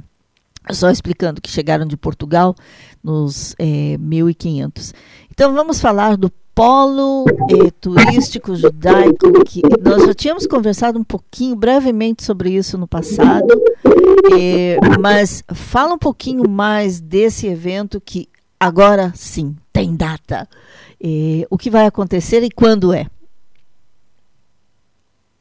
[0.72, 2.54] Só explicando que chegaram de Portugal
[3.02, 4.92] nos eh, 1500.
[5.30, 11.53] Então vamos falar do polo eh, turístico judaico, que nós já tínhamos conversado um pouquinho
[11.53, 13.61] brevemente sobre isso no passado,
[14.39, 20.47] eh, mas fala um pouquinho mais desse evento que agora sim, tem data.
[21.03, 23.05] Eh, o que vai acontecer e quando é?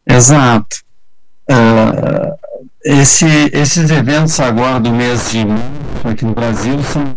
[0.05, 0.83] Exato.
[1.49, 2.37] Ah,
[2.85, 7.15] esse, esses eventos agora do mês de março aqui no Brasil são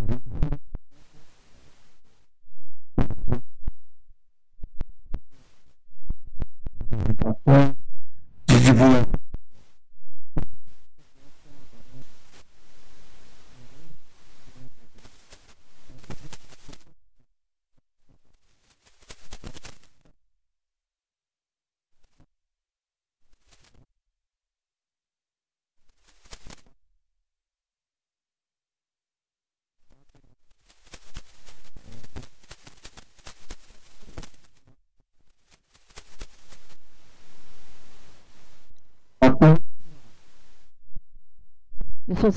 [8.48, 9.27] du Djibout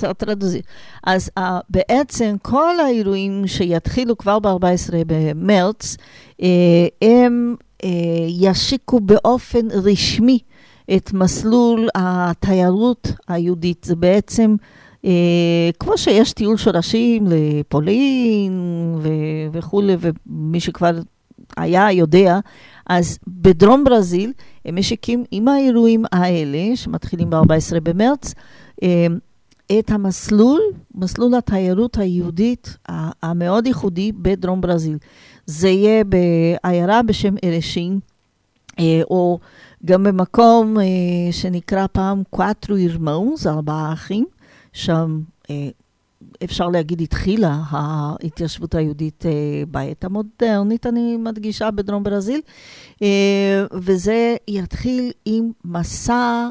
[0.01, 0.62] só traduzir.
[1.05, 5.97] אז uh, בעצם כל האירועים שיתחילו כבר ב-14 במרץ,
[6.40, 6.44] uh,
[7.02, 7.86] הם uh,
[8.28, 10.39] ישיקו באופן רשמי
[10.97, 13.85] את מסלול התיירות היהודית.
[13.85, 14.57] זה בעצם,
[14.97, 15.07] uh,
[15.78, 18.52] כמו שיש טיול שורשים לפולין
[19.02, 19.09] ו-
[19.52, 20.90] וכולי, ומי שכבר
[21.57, 22.39] היה יודע,
[22.86, 24.32] אז בדרום ברזיל
[24.65, 28.35] הם משיקים עם האירועים האלה, שמתחילים ב-14 במרץ,
[28.81, 28.85] uh,
[29.79, 30.61] את המסלול,
[30.95, 32.77] מסלול התיירות היהודית
[33.23, 34.99] המאוד ייחודי בדרום ברזיל.
[35.47, 37.99] זה יהיה בעיירה בשם ארשין,
[38.79, 39.39] אה, או
[39.85, 44.27] גם במקום אה, שנקרא פעם קואטרו ירמאו, זה ארבעה אחים,
[44.73, 45.21] שם
[45.51, 45.69] אה,
[46.45, 49.25] אפשר להגיד התחילה ההתיישבות היהודית
[49.71, 52.41] בעת המודרנית, אני מדגישה, בדרום ברזיל,
[53.73, 56.49] וזה יתחיל עם מסע...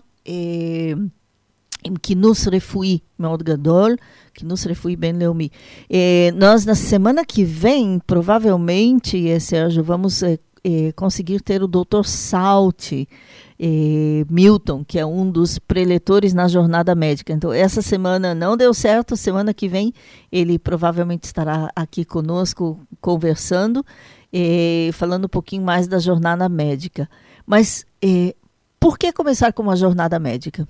[1.85, 3.97] עם כינוס refui מאוד גדול,
[4.35, 5.49] כינus refui bem-leumi.
[5.91, 11.69] Eh, nós, na semana que vem, provavelmente, eh, Sérgio, vamos eh, eh, conseguir ter o
[11.69, 12.05] Dr.
[12.05, 17.33] Salt eh, Milton, que é um dos preletores na jornada médica.
[17.33, 19.93] Então, essa semana não deu certo, semana que vem
[20.33, 23.85] ele provavelmente estará aqui conosco conversando,
[24.33, 27.09] eh, falando um pouquinho mais da jornada médica.
[27.47, 28.35] Mas eh,
[28.81, 30.67] por que começar com uma jornada médica?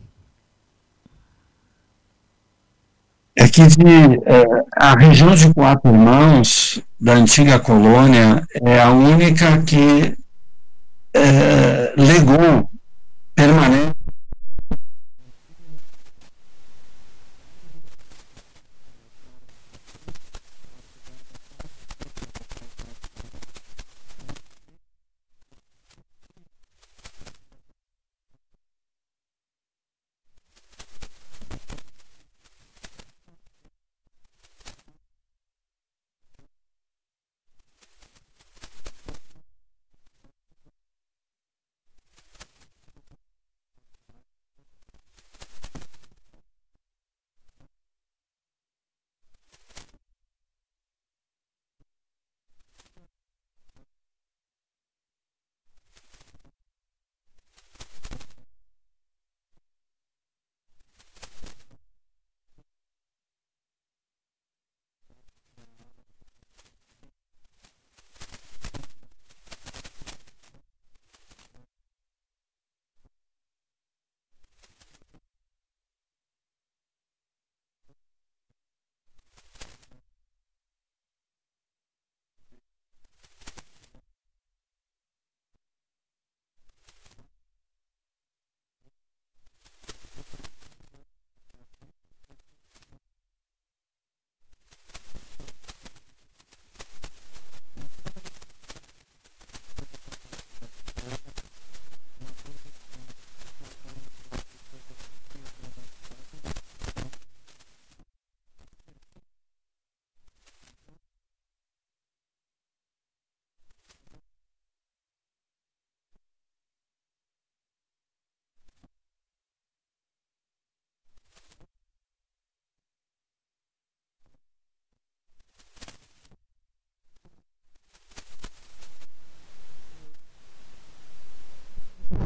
[3.42, 3.86] É que de,
[4.26, 4.44] é,
[4.76, 10.14] a região de Quatro Irmãos, da antiga colônia, é a única que
[11.14, 12.70] é, legou
[13.34, 13.96] permanente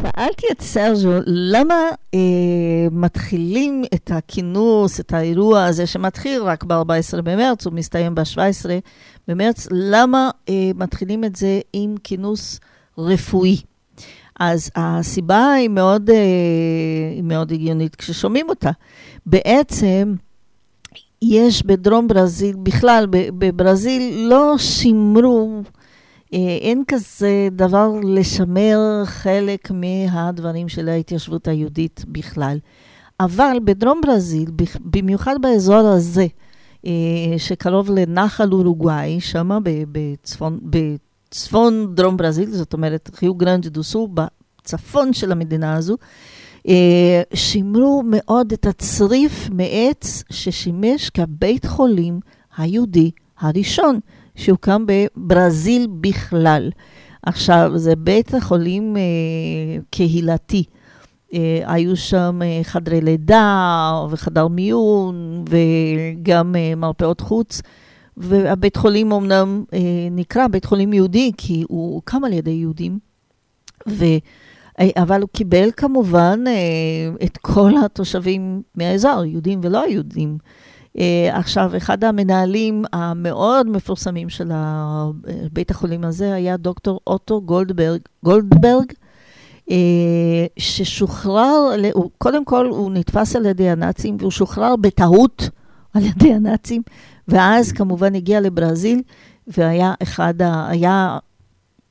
[0.03, 2.19] שאלתי את סרג'ו, למה אה,
[2.91, 8.65] מתחילים את הכינוס, את האירוע הזה שמתחיל רק ב-14 במרץ, הוא מסתיים ב-17
[9.27, 12.59] במרץ, למה אה, מתחילים את זה עם כינוס
[12.97, 13.61] רפואי?
[14.39, 16.15] אז הסיבה היא מאוד, אה,
[17.15, 18.71] היא מאוד הגיונית כששומעים אותה.
[19.25, 20.15] בעצם,
[21.21, 25.61] יש בדרום ברזיל, בכלל, בברזיל לא שימרו,
[26.61, 32.57] אין כזה דבר לשמר חלק מהדברים של ההתיישבות היהודית בכלל.
[33.19, 34.49] אבל בדרום ברזיל,
[34.80, 36.27] במיוחד באזור הזה,
[36.85, 36.91] אה,
[37.38, 45.14] שקרוב לנחל אורוגוואי, שם בצפון, בצפון דרום ברזיל, זאת אומרת, חיו גרנג' דו סור, בצפון
[45.14, 45.97] של המדינה הזו,
[46.68, 52.19] אה, שימרו מאוד את הצריף מעץ ששימש כבית חולים
[52.57, 53.99] היהודי הראשון
[54.35, 56.72] שהוקם בברזיל בכלל.
[57.26, 59.01] עכשיו, זה בית החולים אה,
[59.89, 60.64] קהילתי.
[61.34, 67.61] אה, היו שם אה, חדרי לידה וחדר מיון וגם אה, מרפאות חוץ.
[68.18, 69.80] והבית חולים אמנם אה,
[70.11, 72.99] נקרא בית חולים יהודי, כי הוא הוקם על ידי יהודים.
[73.89, 74.05] ו...
[74.80, 80.38] אה, אבל הוא קיבל כמובן אה, את כל התושבים מהאזור, יהודים ולא יהודים.
[80.99, 85.06] אה, עכשיו, אחד המנהלים המאוד מפורסמים של ה-
[85.53, 88.86] בית החולים הזה היה דוקטור אוטו גולדברג, גולדברג
[89.72, 89.76] אה,
[90.60, 95.49] ששוחרר, הוא- קודם כל הוא נתפס על ידי הנאצים והוא שוחרר בטעות
[95.94, 96.82] על ידי הנאצים,
[97.28, 99.02] ואז כמובן הגיע לברזיל
[99.48, 101.18] והיה אחד, ה, היה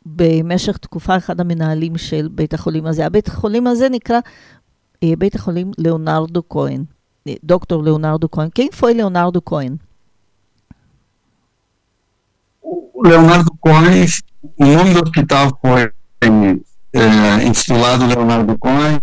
[0.06, 3.06] במשך תקופה אחד המנהלים של בית החולים הזה.
[3.06, 4.18] הבית החולים הזה נקרא
[5.02, 6.84] אה, בית החולים ליאונרדו כהן,
[7.42, 7.76] Dr.
[7.80, 8.50] Leonardo Cohen.
[8.50, 9.78] Quem foi Leonardo Cohen?
[12.60, 14.06] O Leonardo Cohen,
[14.56, 15.92] o nome do hospital foi
[16.92, 19.00] é, intitulado Leonardo Cohen,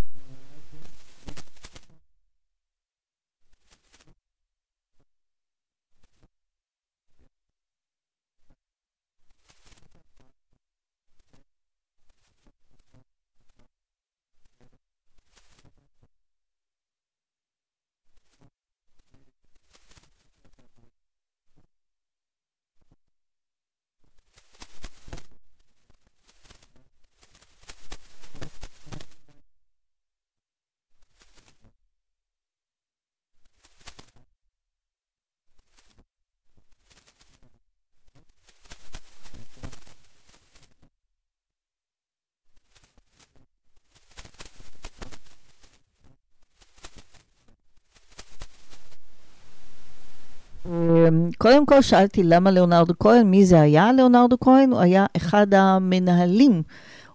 [51.37, 54.71] קודם כל שאלתי למה ליאונרדו כהן, מי זה היה ליאונרדו כהן?
[54.71, 56.61] הוא היה אחד המנהלים,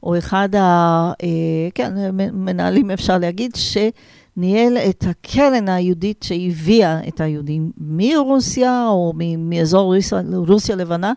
[0.02, 0.60] או אחד ה...
[1.22, 1.92] אה, כן,
[2.32, 10.76] מנהלים אפשר להגיד, שניהל את הקרן היהודית שהביאה את היהודים מרוסיה, או מאזור רוסיה, רוסיה
[10.76, 11.12] לבנה,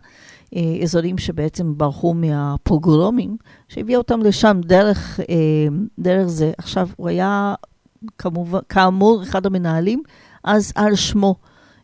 [0.56, 3.38] אה, אזורים שבעצם ברחו מהפוגרומים,
[3.68, 5.36] שהביאה אותם לשם דרך, אה,
[6.00, 6.52] דרך זה.
[6.58, 7.56] עכשיו, הוא היה
[8.18, 10.04] כמובן, כאמור אחד המנהלים,
[10.44, 11.36] אז על שמו.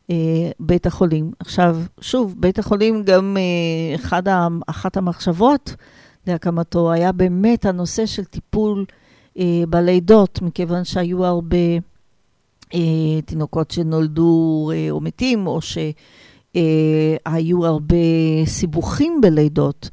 [0.09, 1.31] אה, בית החולים.
[1.39, 4.23] עכשיו, שוב, בית החולים גם אה, אחד
[4.67, 5.75] אחת המחשבות
[6.27, 8.85] להקמתו היה באמת הנושא של טיפול
[9.39, 11.57] אה, בלידות, מכיוון שהיו הרבה
[13.25, 17.95] תינוקות שנולדו או מתים, או שהיו הרבה
[18.45, 19.89] סיבוכים בלידות.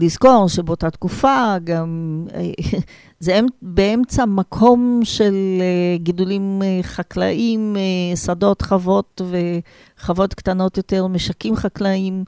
[0.00, 2.50] לזכור שבאותה תקופה גם אה,
[3.20, 7.76] זה אמ- באמצע מקום של אה, גידולים אה, חקלאיים,
[8.14, 9.20] שדות, חוות
[10.00, 12.24] וחוות קטנות יותר, משקים חקלאיים.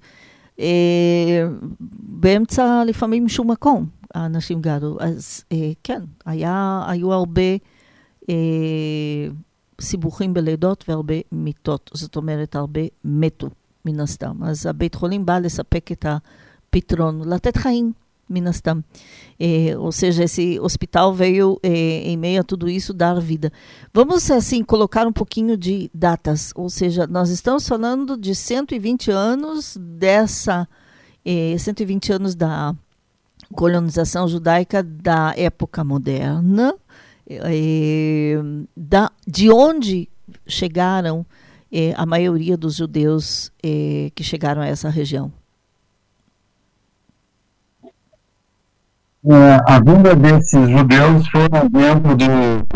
[2.03, 4.97] באמצע לפעמים שום מקום האנשים גרו.
[5.01, 5.45] אז
[5.85, 7.43] כן, היה, היו הרבה
[9.81, 11.91] סיבוכים בלידות והרבה מיטות.
[11.95, 13.49] זאת אומרת, הרבה מתו,
[13.85, 14.45] מן הסתם.
[14.45, 16.07] אז הבית חולים bá לספק את
[16.70, 17.92] הפתרון, לתת חיים.
[18.30, 18.80] min הסתם.
[19.40, 23.52] Eh, ou seja, esse hospital veio eh, em meio a tudo isso dar vida.
[23.94, 26.52] Vamos, assim, colocar um pouquinho de datas.
[26.56, 30.68] Ou seja, nós estamos falando de 120 anos dessa...
[31.26, 32.74] Eh, 120 anos da
[33.54, 36.76] colonização judaica da época moderna,
[37.28, 38.36] eh,
[38.76, 40.08] da, de onde
[40.48, 41.26] chegaram
[41.72, 45.32] eh, a maioria dos judeus eh, que chegaram a essa região.
[49.67, 52.67] A vinda desses judeus foi dentro do.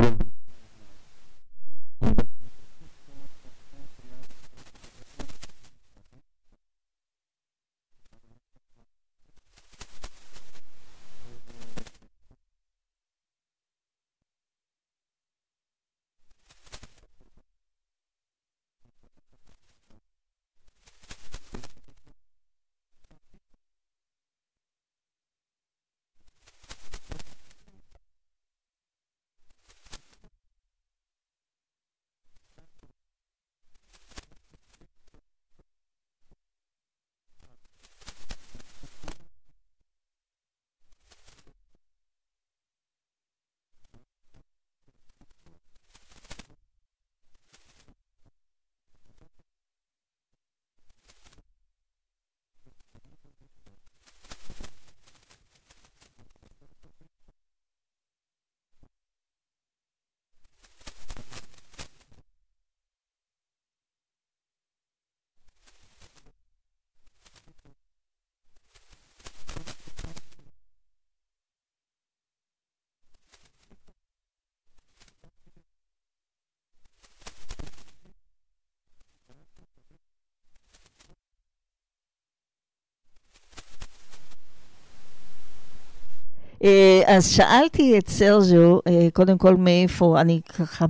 [87.16, 90.86] אז שאלתי את סרג'ו, אה, קודם כל מאיפה, אני ככה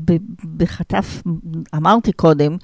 [0.56, 1.22] בחטף,
[1.76, 2.56] אמרתי קודם,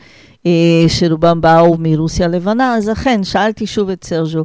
[0.46, 4.44] אה, שרובם באו מרוסיה הלבנה, אז אכן, שאלתי שוב את סרג'ו,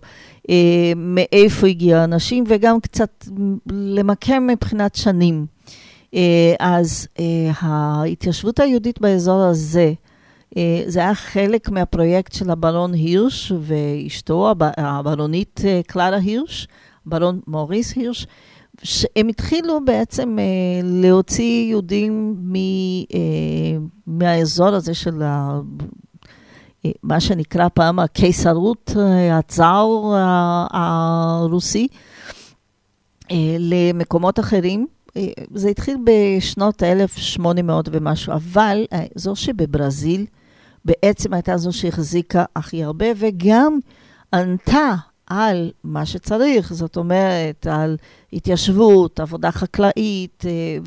[0.50, 3.26] אה, מאיפה הגיעו האנשים, וגם קצת
[3.72, 5.46] למקם מבחינת שנים.
[6.60, 7.08] אז
[7.60, 9.94] ההתיישבות היהודית באזור הזה,
[10.86, 16.68] זה היה חלק מהפרויקט של הברון הירש ואשתו, הב- הברונית קלרה הירש,
[17.06, 18.28] ברון מוריס הירש,
[18.84, 20.44] שהם התחילו בעצם אה,
[20.84, 23.78] להוציא יהודים מ, אה,
[24.08, 25.60] מהאזור הזה של ה,
[26.86, 30.16] אה, מה שנקרא פעם הקיסרות, אה, הצאר
[30.72, 31.88] הרוסי,
[33.32, 34.88] אה, למקומות אחרים.
[35.18, 40.26] אה, זה התחיל בשנות 1800 ומשהו, אבל האזור שבברזיל
[40.86, 43.80] בעצם הייתה זו שהחזיקה הכי הרבה, וגם
[44.34, 44.96] ענתה
[45.28, 47.98] על מה שצריך, זאת אומרת, על
[48.34, 50.78] התיישבות, עבודה חקלאית, אה,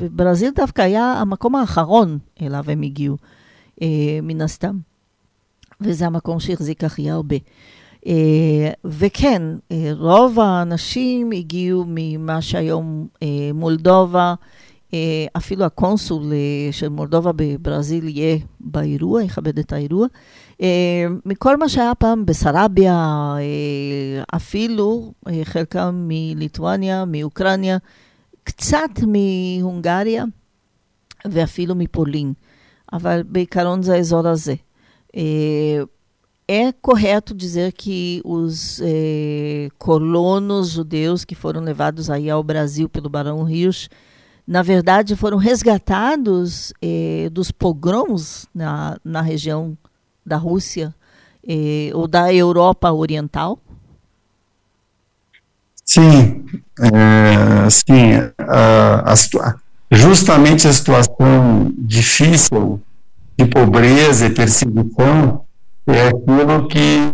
[0.00, 3.16] וברזיל דווקא היה המקום האחרון אליו הם הגיעו,
[3.82, 3.88] אה,
[4.22, 4.78] מן הסתם.
[5.80, 7.36] וזה המקום שהחזיק הכי הרבה.
[8.06, 9.42] אה, וכן,
[9.92, 13.06] רוב האנשים הגיעו ממה שהיום
[13.54, 14.34] מולדובה,
[15.36, 16.32] אפילו הקונסול
[16.70, 20.06] של מולדובה בברזיל יהיה באירוע, יכבד את האירוע.
[20.61, 22.93] אה, מכל מה שהיה פעם בסרביה,
[23.37, 27.77] אה, אפילו אה, חלקם מליטואניה, מאוקראינה,
[28.43, 30.23] קצת מהונגריה
[31.25, 32.33] ואפילו מפולין,
[32.93, 34.55] אבל בעיקרון זה האזור הזה.
[35.15, 35.87] Eh,
[36.47, 43.09] é correto dizer que os eh, colonos judeus que foram levados aí ao Brasil pelo
[43.09, 43.89] Barão Rios,
[44.45, 49.77] na verdade, foram resgatados eh, dos pogroms na, na região
[50.28, 50.94] da Rússia
[51.46, 53.58] eh, ou da Europa Oriental?
[55.84, 56.44] Sim,
[56.78, 59.16] é, sim, a, a
[59.90, 62.80] justamente a situação difícil
[63.38, 65.44] de pobreza e perseguição
[65.86, 67.10] é aquilo que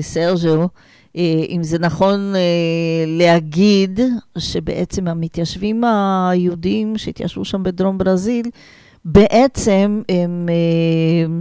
[0.00, 0.68] סרג'ו,
[1.16, 2.40] אה, אם זה נכון אה,
[3.06, 4.00] להגיד
[4.38, 8.50] שבעצם המתיישבים היהודים שהתיישבו שם בדרום ברזיל,
[9.04, 11.34] בעצם הם אה,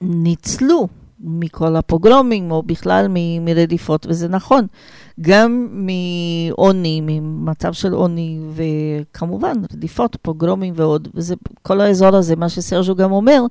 [0.00, 0.88] ניצלו
[1.20, 4.66] מכל הפוגרומים, או בכלל מ- מרדיפות, וזה נכון,
[5.20, 12.94] גם מעוני, ממצב של עוני, וכמובן, רדיפות, פוגרומים ועוד, וזה, כל האזור הזה, מה שסרג'ו
[12.94, 13.42] גם אומר,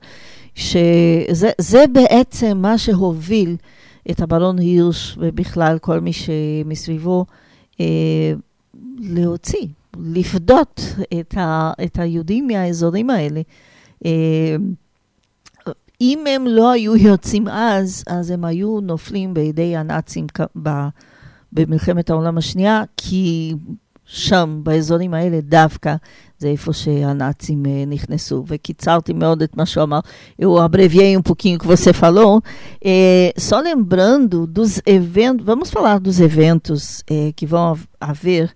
[0.55, 3.55] שזה זה בעצם מה שהוביל
[4.11, 7.25] את הברון הירש, ובכלל כל מי שמסביבו,
[7.79, 8.33] אה,
[8.99, 9.67] להוציא,
[9.99, 10.81] לפדות
[11.19, 13.41] את, ה, את היהודים מהאזורים האלה.
[14.05, 14.55] אה,
[16.01, 20.27] אם הם לא היו יוצאים אז, אז הם היו נופלים בידי הנאצים
[20.63, 20.87] ב-
[21.53, 23.53] במלחמת העולם השנייה, כי
[24.05, 25.95] שם, באזורים האלה דווקא,
[26.38, 28.44] זה איפה שהנאצים אה, נכנסו.
[28.46, 30.00] וקיצרתי מאוד את מה שהוא אמר.
[30.40, 32.42] Eu abreviei um pouquinho o que você falou.
[32.84, 38.52] É, só lembrando dos eventos, vamos falar dos eventos é, que vão hav- haver.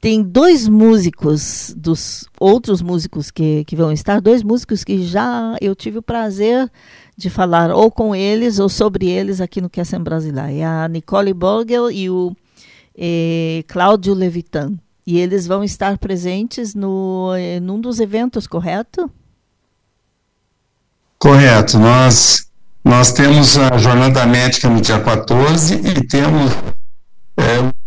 [0.00, 5.74] Tem dois músicos, dos outros músicos que, que vão estar, dois músicos que já eu
[5.74, 6.70] tive o prazer
[7.16, 10.52] de falar ou com eles ou sobre eles aqui no Querem Brasileira.
[10.52, 12.32] É a Nicole Borgel e o
[12.96, 14.74] eh, Cláudio Levitan.
[15.05, 19.11] E eles vão estar presentes no, eh, num dos eventos, correto?
[21.19, 21.77] Correto.
[21.77, 22.49] Nós,
[22.83, 26.51] nós temos a Jornada Médica no dia 14 e temos
[27.37, 27.82] é,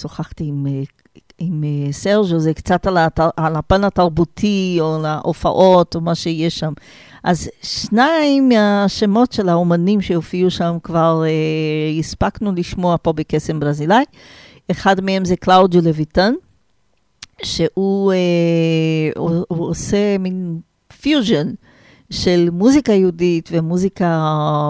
[0.00, 0.82] שוחחתי עם, אה,
[1.38, 3.20] עם אה, סרג'ו, זה קצת על, הת...
[3.36, 6.72] על הפן התרבותי, או על ההופעות, או מה שיש שם.
[7.24, 14.04] אז שניים מהשמות של האומנים שהופיעו שם כבר אה, הספקנו לשמוע פה בקסם ברזילאי.
[14.70, 16.34] אחד מהם זה קלאודיו לויטן,
[17.42, 18.18] שהוא אה,
[19.16, 20.60] הוא, הוא עושה מין
[21.00, 21.52] פיוז'ן
[22.10, 24.20] של מוזיקה יהודית ומוזיקה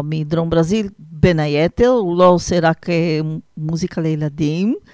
[0.04, 3.20] מדרום ברזיל, בין היתר, הוא לא עושה רק אה,
[3.56, 4.92] מוזיקה לילדים, אה,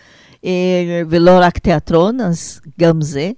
[1.08, 3.30] ולא רק תיאטרון, אז גם זה.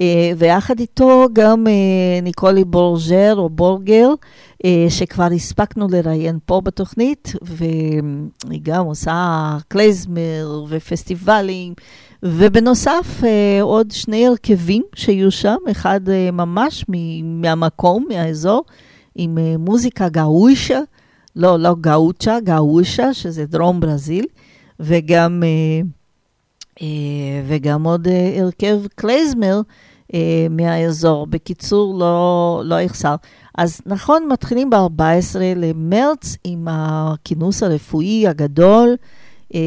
[0.00, 4.08] אה, ויחד איתו גם אה, ניקולי בורג'ר או בורגר,
[4.64, 11.74] אה, שכבר הספקנו לראיין פה בתוכנית, והיא גם עושה קלייזמר ופסטיבלים,
[12.22, 16.84] ובנוסף אה, עוד שני הרכבים שיהיו שם, אחד אה, ממש
[17.22, 18.64] מהמקום, מהאזור,
[19.14, 20.80] עם אה, מוזיקה גאושה,
[21.36, 24.24] לא, לא גאוצ'ה, גאושה, שזה דרום ברזיל,
[24.80, 25.97] וגם, אה, אה,
[27.46, 29.60] וגם עוד אה, הרכב קלייזמר
[30.14, 31.26] אה, מהאזור.
[31.26, 33.14] בקיצור, לא, לא יחסר.
[33.58, 38.96] אז נכון, מתחילים ב-14 למרץ עם הכינוס הרפואי הגדול,
[39.54, 39.60] אה,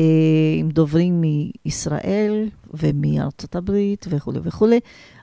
[0.58, 1.24] עם דוברים
[1.66, 4.80] מישראל ומארצות הברית וכולי וכולי,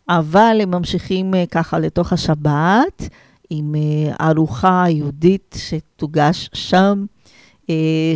[0.09, 3.09] אבל הם ממשיכים אה, ככה לתוך השבת.
[3.51, 7.18] עם אה, ארוחה יהודית שתוגש שם, אה,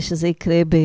[0.00, 0.76] שזה יקרה ב,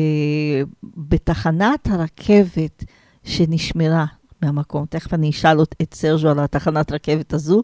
[0.96, 2.84] בתחנת הרכבת
[3.24, 4.06] שנשמרה
[4.42, 4.84] מהמקום.
[4.90, 7.62] תכף אני אשאל את סרג'ו על התחנת רכבת הזו,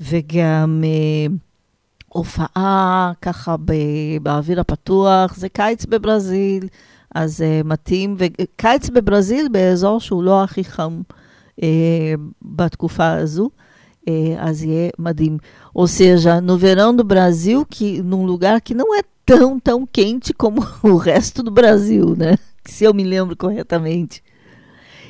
[0.00, 1.34] וגם אה,
[2.08, 3.72] הופעה ככה ב,
[4.22, 6.68] באוויר הפתוח, זה קיץ בברזיל,
[7.14, 11.02] אז אה, מתאים, וקיץ בברזיל באזור שהוא לא הכי חם
[11.62, 13.52] אה, בתקוfa azul.
[14.06, 15.38] É, as é madrim.
[15.72, 20.33] Ou seja, no verão do Brasil, que num lugar que não é tão, tão quente
[20.33, 22.37] como o resto do Brasil, né?
[22.65, 24.23] Se eu me lembro corretamente.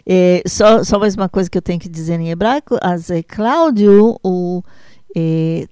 [0.05, 3.21] É, só, só mais uma coisa que eu tenho que dizer em hebraico, אז אה,
[3.21, 4.63] קלאודיו הוא
[5.17, 5.21] אה,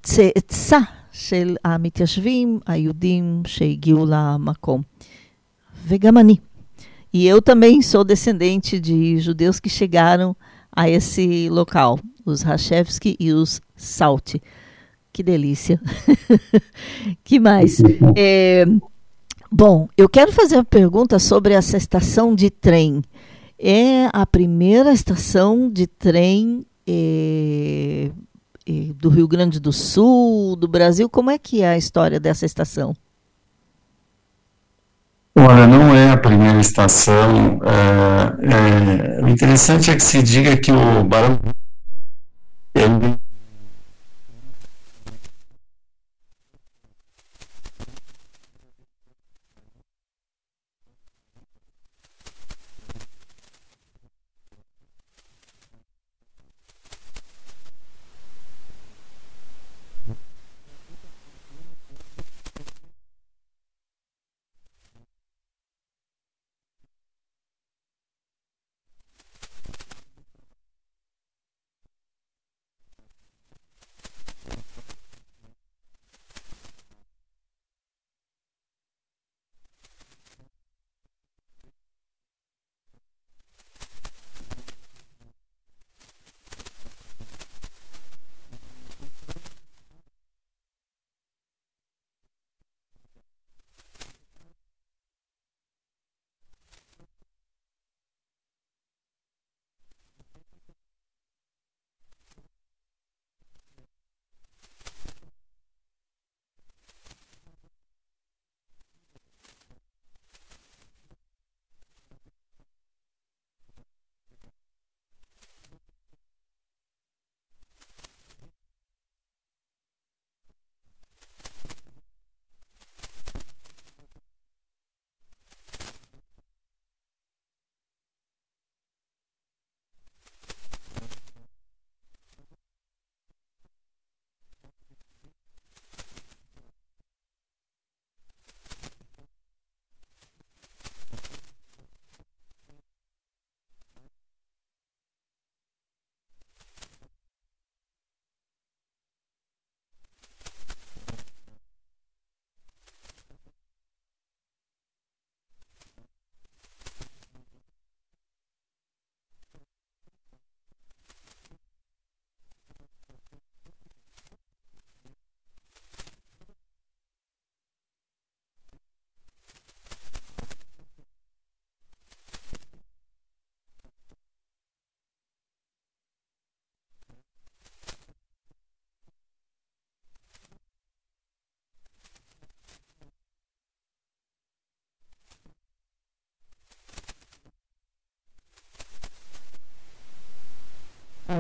[0.03, 0.79] צאצא
[1.11, 4.81] של המתיישבים היהודים שהגיעו למקום.
[5.87, 6.37] וגם אני.
[7.13, 10.35] E eu também sou descendente de judeus que chegaram
[10.71, 14.41] a esse local, os Rachevski e os Salti.
[15.12, 15.78] Que delícia.
[17.22, 17.78] que mais?
[18.16, 18.64] É,
[19.50, 23.02] bom, eu quero fazer uma pergunta sobre essa estação de trem.
[23.58, 28.10] é a primeira estação de trem eh,
[28.66, 31.10] eh, do Rio Grande do Sul, do Brasil.
[31.10, 32.94] Como é que é a história dessa estação?
[35.36, 37.60] Olha, não é a primeira estação.
[37.64, 41.38] é, é, o interessante é que se diga que o Barão
[42.74, 43.18] ele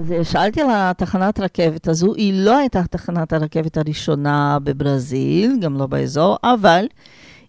[0.02, 5.76] אז אה, שאלתי על התחנת רכבת הזו, היא לא הייתה תחנת הרכבת הראשונה בברזיל, גם
[5.76, 6.86] לא באזור, אבל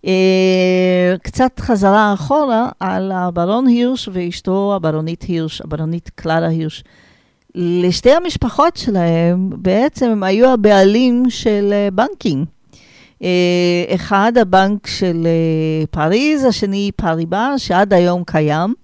[0.06, 6.84] אה, קצת חזרה אחורה על הברון הירש ואשתו הברונית הירש, הברונית קלרה הירש.
[7.56, 12.46] לשתי המשפחות שלהם, בעצם הם היו הבעלים של אה, בנקים.
[13.24, 15.28] אה, אחד הבנק של
[15.92, 18.83] פריז, השני פריבה, שעד היום קיים.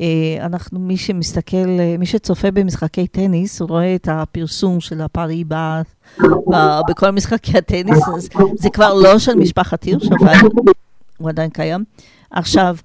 [0.00, 5.82] אה, אנחנו, מי שמסתכל, אה, מי שצופה במשחקי טניס, הוא רואה את הפרסום של הפריבה
[6.22, 10.48] ב- בכל משחקי הטניס, אז זה כבר לא של משפחת הירש, אבל
[11.18, 11.84] הוא עדיין קיים.
[12.30, 12.76] עכשיו,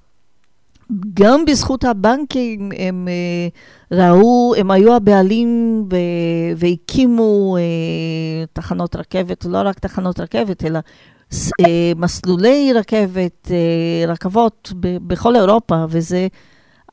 [1.14, 3.48] גם בזכות הבנקים הם אה,
[4.08, 5.82] ראו, הם היו הבעלים
[6.56, 7.56] והקימו
[8.52, 10.80] תחנות רכבת, לא רק תחנות רכבת, אלא
[11.96, 13.50] מסלולי רכבת,
[14.08, 16.28] רכבות בכל אירופה, וזה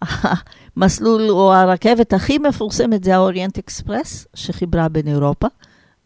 [0.78, 5.48] המסלול או הרכבת הכי מפורסמת זה האוריינט אקספרס, שחיברה בין אירופה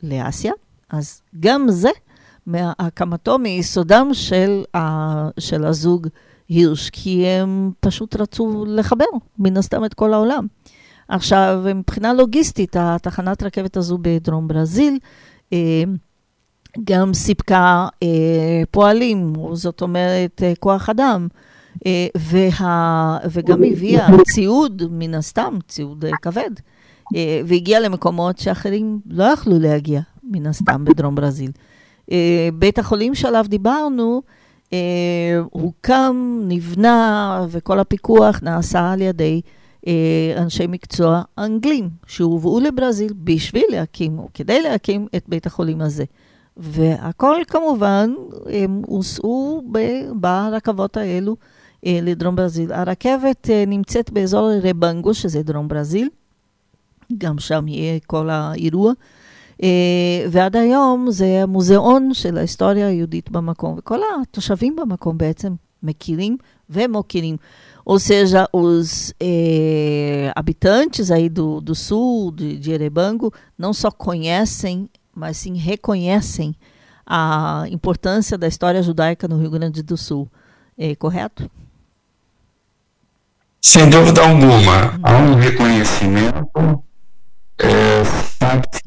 [0.03, 0.53] לאסיה.
[0.89, 1.89] אז גם זה
[2.45, 4.79] מהקמתו, מיסודם של, ה,
[5.39, 6.07] של הזוג
[6.49, 9.05] הירש, כי הם פשוט רצו לחבר,
[9.39, 10.47] מן הסתם, את כל העולם.
[11.07, 14.99] עכשיו, מבחינה לוגיסטית, התחנת רכבת הזו בדרום ברזיל,
[15.53, 15.83] אה,
[16.83, 21.27] גם סיפקה אה, פועלים, זאת אומרת, אה, כוח אדם,
[22.15, 26.51] וה, וגם הביאה ציוד, מן הסתם, ציוד אה, כבד,
[27.15, 31.51] אה, והגיעה למקומות שאחרים לא יכלו להגיע, מן הסתם, בדרום ברזיל.
[32.11, 34.21] אה, בית החולים שעליו דיברנו,
[34.73, 39.41] אה, הוקם, נבנה, וכל הפיקוח נעשה על ידי
[39.87, 46.03] אה, אנשי מקצוע אנגלים, שהובאו לברזיל בשביל להקים, או כדי להקים את בית החולים הזה.
[46.57, 48.13] והכל כמובן,
[48.49, 49.63] הם הוסעו
[50.13, 52.72] ברכבות האלו אה, לדרום ברזיל.
[52.72, 56.08] הרכבת אה, נמצאת באזור רבנגו, שזה דרום ברזיל,
[57.18, 58.92] גם שם יהיה כל האירוע.
[59.62, 66.36] אה, ועד היום זה המוזיאון של ההיסטוריה היהודית במקום, וכל התושבים במקום בעצם מכירים
[66.70, 67.36] ומוקירים.
[67.88, 74.90] Ou seja, os eh, habitantes aí do, do sul, de, de Erebango, não só conhecem,
[75.14, 76.54] mas sim reconhecem
[77.06, 80.28] a importância da história judaica no Rio Grande do Sul.
[80.76, 81.50] É correto?
[83.65, 86.83] Sem dúvida alguma, há um reconhecimento,
[87.57, 88.03] é,
[88.37, 88.83] sabe-se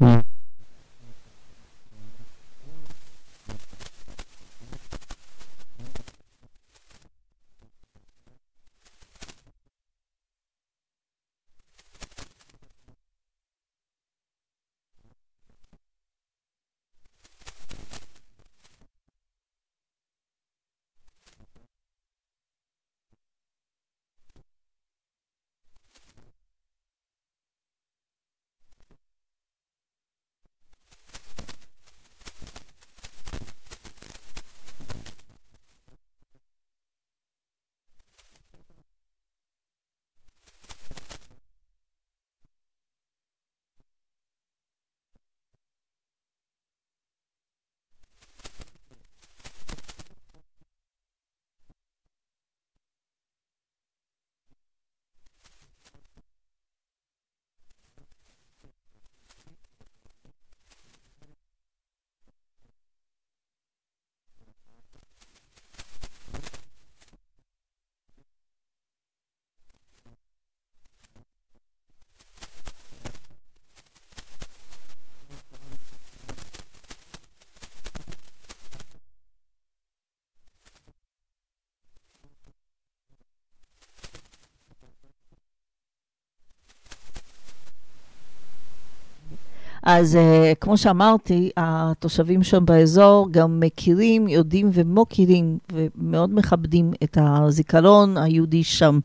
[89.89, 98.17] אז אה, כמו שאמרתי, התושבים שם באזור גם מכירים, יודעים ומוקירים ומאוד מכבדים את הזיכרון
[98.17, 98.99] היהודי שם,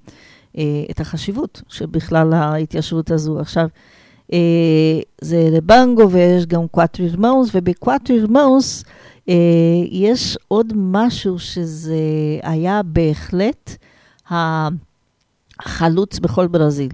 [0.59, 3.40] אה, את החשיבות שבכלל ההתיישבות הזו.
[3.40, 3.68] עכשיו,
[4.32, 4.38] אה,
[5.20, 8.84] זה לבנגו ויש גם קואטר אירמאוס, ובקואטר אירמאוס
[9.28, 9.34] אה,
[9.90, 12.00] יש עוד משהו שזה
[12.42, 13.76] היה בהחלט
[14.30, 16.90] החלוץ בכל ברזיל.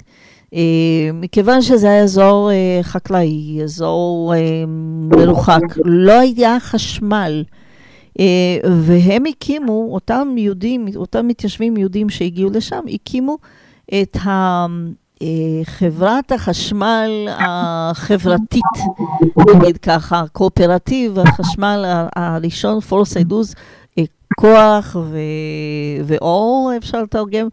[0.54, 4.64] אה, מכיוון שזה היה אזור אה, חקלאי, אזור אה,
[5.10, 7.44] מרוחק, לא היה חשמל.
[8.64, 13.36] והם הקימו, אותם יהודים, אותם מתיישבים יהודים שהגיעו לשם, הקימו
[14.02, 14.16] את
[15.64, 18.62] חברת החשמל החברתית,
[19.56, 21.84] נגיד ככה, קואופרטיב החשמל
[22.16, 23.77] הראשון, Força e Luz, אה,
[24.40, 25.18] כוח ו...
[26.04, 27.48] ואור, אפשר לתרגם.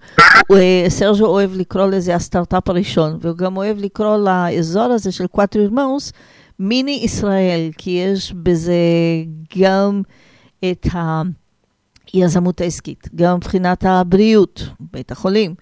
[0.51, 5.69] אה, סרג'ו אוהב לקרוא לזה הסטארט-אפ הראשון, והוא גם אוהב לקרוא לאזור הזה של קואטר
[5.71, 6.13] מאוס
[6.59, 8.73] מיני ישראל, כי יש בזה
[9.59, 10.01] גם
[10.71, 10.87] את
[12.13, 15.55] היזמות העסקית, גם מבחינת הבריאות, בית החולים.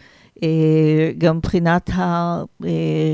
[0.44, 1.90] אה, גם מבחינת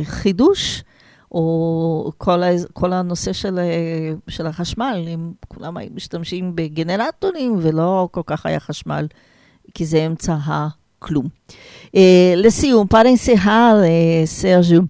[0.05, 0.83] החידוש,
[1.32, 3.64] או כל, ה- כל הנושא של, אה,
[4.28, 9.06] של החשמל, אם כולם היו משתמשים בגנרטורים ולא כל כך היה חשמל,
[9.74, 11.26] כי זה אמצע הכלום.
[11.94, 14.80] Eh, lesium, para encerrar, eh, Sérgio,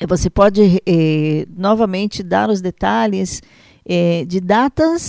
[0.00, 0.62] eh, você pode
[0.94, 3.30] eh, novamente dar os detalhes
[3.88, 5.02] eh, de datas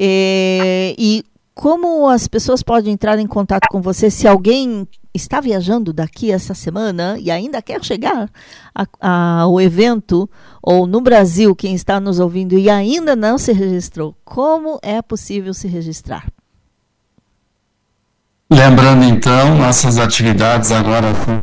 [0.00, 1.22] eh, e
[1.62, 6.53] como as pessoas podem entrar em contato com você se alguém está viajando daqui essa
[6.53, 8.29] semana e ainda quer chegar
[8.99, 10.29] ao evento,
[10.61, 15.53] ou no Brasil, quem está nos ouvindo e ainda não se registrou, como é possível
[15.53, 16.27] se registrar?
[18.51, 21.41] Lembrando então, nossas atividades agora são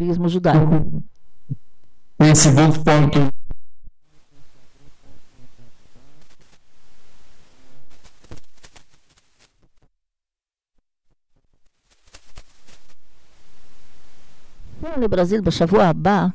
[0.00, 0.76] Turismo judaico.
[2.18, 3.28] Facebook.com
[15.00, 16.26] לברזיל בשבוע הבא,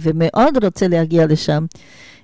[0.00, 1.64] ומאוד רוצה להגיע לשם.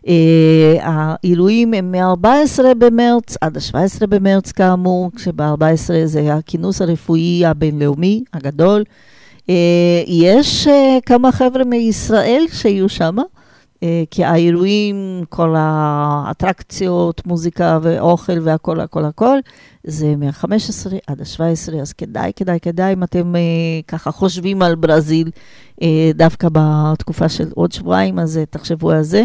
[0.09, 8.85] אה, האירועים הם מ-14 במרץ עד ה-17 במרץ כאמור, כשב-14 זה הכינוס הרפואי הבינלאומי הגדול.
[9.51, 13.17] אה, יש אה, כמה חבר'ה מישראל שיהיו שם,
[13.83, 19.39] אה, כי האירועים, כל האטרקציות, מוזיקה ואוכל והכל, הכל, הכל,
[19.85, 20.47] זה מה-15
[21.07, 23.35] עד ה-17, אז כדאי, כדאי, כדאי, אם אתם
[23.89, 25.31] ככה חושבים על ברזיל,
[26.15, 29.25] דווקא בתקופה של עוד שבועיים, אז תחשבו על זה.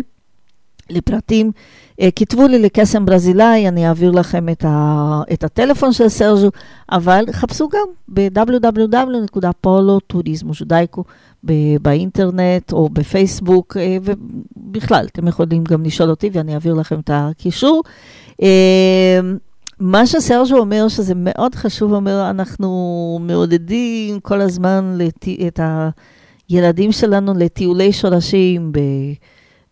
[0.90, 1.52] לפרטים,
[2.02, 6.50] אה, כתבו לי לקסם ברזילאי, אני אעביר לכם את, ה, את הטלפון של סרג'ו,
[6.92, 10.64] אבל חפשו גם ב-www.poloturismo
[11.82, 17.84] באינטרנט או בפייסבוק, אה, ובכלל, אתם יכולים גם לשאול אותי ואני אעביר לכם את הקישור.
[18.42, 19.20] אה,
[19.80, 25.26] מה שסרג'ו אומר, שזה מאוד חשוב, אומר, אנחנו מעודדים כל הזמן לת...
[25.48, 25.60] את
[26.50, 28.80] הילדים שלנו לטיולי שורשים ב...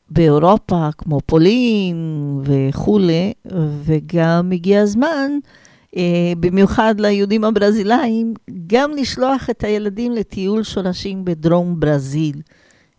[0.09, 1.97] באירופה, כמו פולין
[2.43, 3.33] וכולי,
[3.83, 5.31] וגם הגיע הזמן,
[5.97, 8.33] אה, במיוחד ליהודים הברזילאים,
[8.67, 12.41] גם לשלוח את הילדים לטיול שורשים בדרום ברזיל.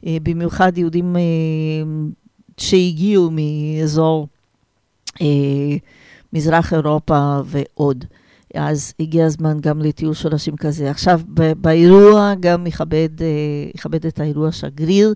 [0.07, 1.23] אה, במיוחד יהודים אה,
[2.57, 4.29] שהגיעו מאזור
[5.23, 5.77] אה,
[6.33, 8.05] מזרח אירופה ועוד.
[8.55, 10.91] אז הגיע הזמן גם לטיול שורשים כזה.
[10.91, 11.21] עכשיו,
[11.61, 13.27] באירוע גם יכבד, אה,
[13.75, 15.15] יכבד את האירוע שגריר.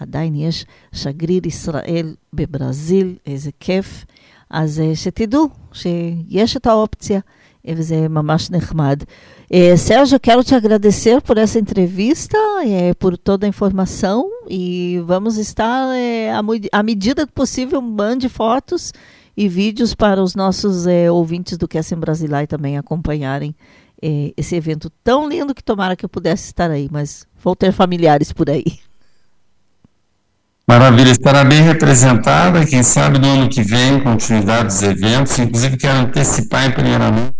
[0.00, 4.04] עדיין יש שגריר ישראל בברזיל, איזה כיף.
[4.50, 7.20] אז אה, שתדעו שיש את האופציה,
[7.68, 9.02] אה, וזה ממש נחמד.
[9.50, 14.18] Eh, Sérgio, quero te agradecer por essa entrevista, eh, por toda a informação
[14.48, 14.64] e
[15.06, 18.92] vamos estar, eh, à, mu- à medida do possível, mande fotos
[19.36, 23.54] e vídeos para os nossos eh, ouvintes do Kessen Brasilai também acompanharem
[24.02, 27.72] eh, esse evento tão lindo que tomara que eu pudesse estar aí, mas vou ter
[27.72, 28.64] familiares por aí.
[30.69, 32.65] Maravilha, estará bem representada.
[32.65, 35.39] Quem sabe no ano que vem, continuidade dos eventos.
[35.39, 37.33] Inclusive, quero antecipar em primeira mão.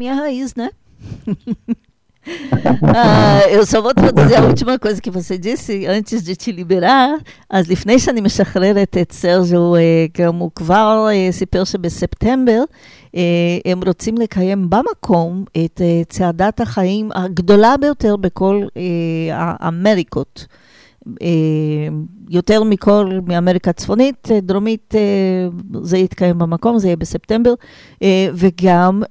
[0.00, 0.70] Minha raiz, né?
[2.82, 7.18] Ah, eu só vou traduzir a última coisa que você disse antes de te liberar.
[7.50, 9.76] אז לפני שאני משחררת את סרג'ו,
[10.38, 12.62] הוא כבר סיפר שבספטמבר
[13.64, 18.62] הם רוצים לקיים במקום את צעדת החיים הגדולה ביותר בכל
[19.32, 20.46] האמריקות.
[21.22, 21.88] אה,
[22.28, 25.48] יותר מכל מאמריקה הצפונית, אה, דרומית, אה,
[25.82, 27.54] זה יתקיים במקום, זה יהיה בספטמבר,
[28.34, 29.02] וגם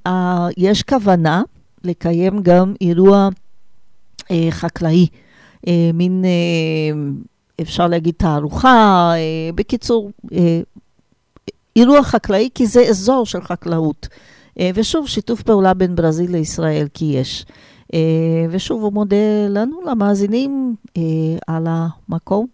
[0.57, 1.41] יש כוונה
[1.83, 3.29] לקיים גם אירוע
[4.49, 5.07] חקלאי,
[5.93, 6.25] מין,
[7.61, 9.13] אפשר להגיד תערוכה,
[9.55, 10.11] בקיצור,
[11.75, 14.07] אירוע חקלאי, כי זה אזור של חקלאות.
[14.73, 17.45] ושוב, שיתוף פעולה בין ברזיל לישראל, כי יש.
[17.94, 19.16] אה, ושוב, הוא מודה
[19.48, 21.02] לנו, למאזינים, אה,
[21.46, 22.46] על המקום.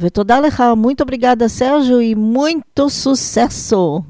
[0.00, 4.04] ותודה לך, muito obrigada, Sérgio, e muito sucesso!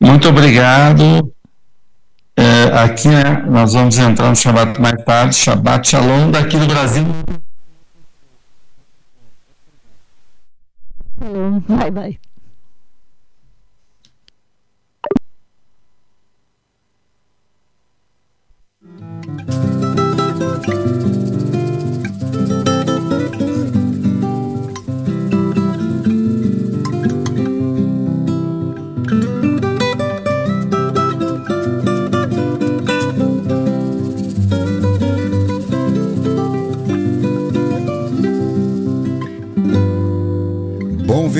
[0.00, 1.32] Muito obrigado.
[2.36, 7.04] É, aqui, né, nós vamos entrar no Shabbat mais tarde, Shabbat Shalom, daqui do Brasil.
[11.68, 12.25] Bye, bye.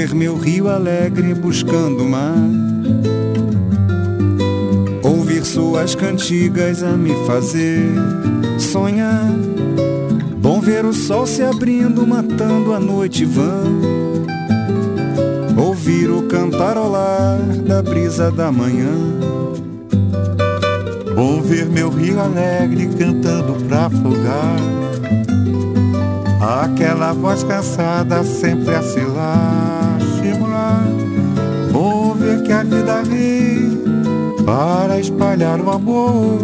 [0.07, 2.37] Ver meu rio alegre buscando mar.
[5.03, 7.89] Ouvir suas cantigas a me fazer
[8.57, 9.29] sonhar.
[10.37, 13.63] Bom ver o sol se abrindo, matando a noite vã.
[15.57, 18.93] Ouvir o cantarolar da brisa da manhã.
[21.15, 24.57] Bom ver meu rio alegre cantando pra afogar.
[26.63, 29.01] Aquela voz cansada sempre a se
[30.27, 30.83] lastimar.
[31.71, 33.77] Bom ver que a vida ri
[34.45, 36.39] para espalhar o amor.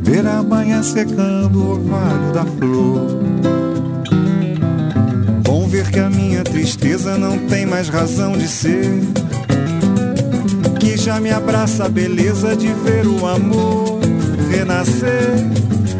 [0.00, 3.06] Ver a manhã secando o orvalho da flor.
[5.42, 9.00] Bom ver que a minha tristeza não tem mais razão de ser.
[10.78, 14.00] Que já me abraça a beleza de ver o amor
[14.50, 15.32] renascer.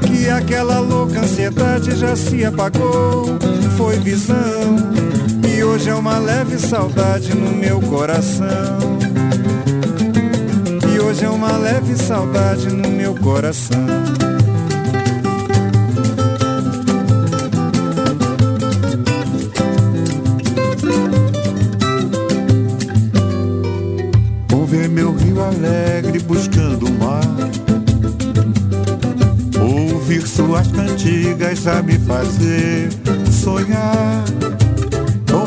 [0.06, 3.26] Que aquela louca ansiedade já se apagou.
[3.76, 5.11] Foi visão.
[5.72, 8.98] Hoje é uma leve saudade no meu coração.
[10.86, 13.78] E hoje é uma leve saudade no meu coração.
[24.48, 27.24] Vou ver meu rio alegre buscando o mar.
[29.58, 32.90] Ouvir suas cantigas a me fazer
[33.30, 34.51] sonhar.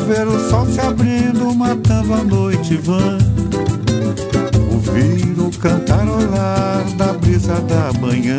[0.06, 3.18] Ver o sol se abrindo, matando a noite vã.
[4.72, 8.38] Ouvir o cantarolar da brisa da manhã.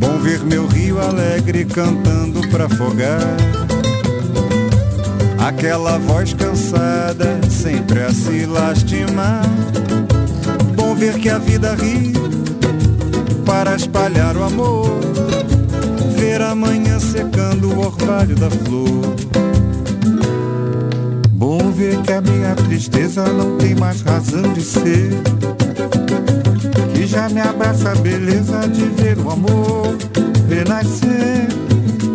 [0.00, 3.36] Bom ver meu rio alegre cantando pra afogar.
[5.38, 9.44] Aquela voz cansada, sempre a se lastimar.
[10.74, 12.12] Bom ver que a vida ri
[13.44, 14.90] para espalhar o amor.
[16.18, 19.15] Ver a manhã secando o orvalho da flor.
[21.48, 25.10] Bom ver que a minha tristeza não tem mais razão de ser.
[26.92, 29.96] Que já me abraça a beleza de ver o amor
[30.48, 31.46] renascer.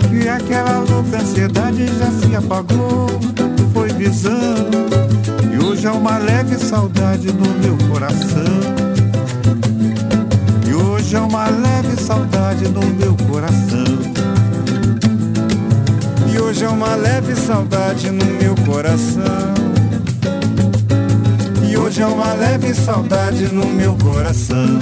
[0.09, 3.07] Que aquela louca ansiedade já se apagou.
[3.73, 4.67] Foi visão.
[5.49, 8.59] E hoje é uma leve saudade no meu coração.
[10.69, 14.10] E hoje é uma leve saudade no meu coração.
[16.32, 19.54] E hoje é uma leve saudade no meu coração.
[21.68, 24.78] E hoje é uma leve saudade no meu coração.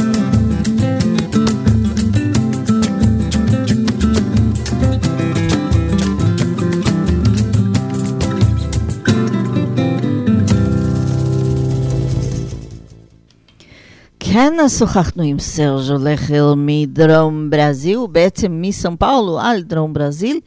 [14.34, 20.40] כן, אז שוחחנו עם סרג'ו לכר מדרום ברזיל, בעצם מסאו פאולו על דרום ברזיל,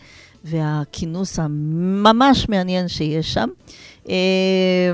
[0.44, 3.48] והכינוס הממש מעניין שיש שם.
[4.08, 4.92] אה,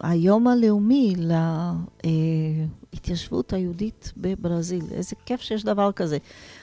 [0.00, 1.14] היום הלאומי
[2.92, 6.18] להתיישבות היהודית בברזיל, איזה כיף שיש דבר כזה.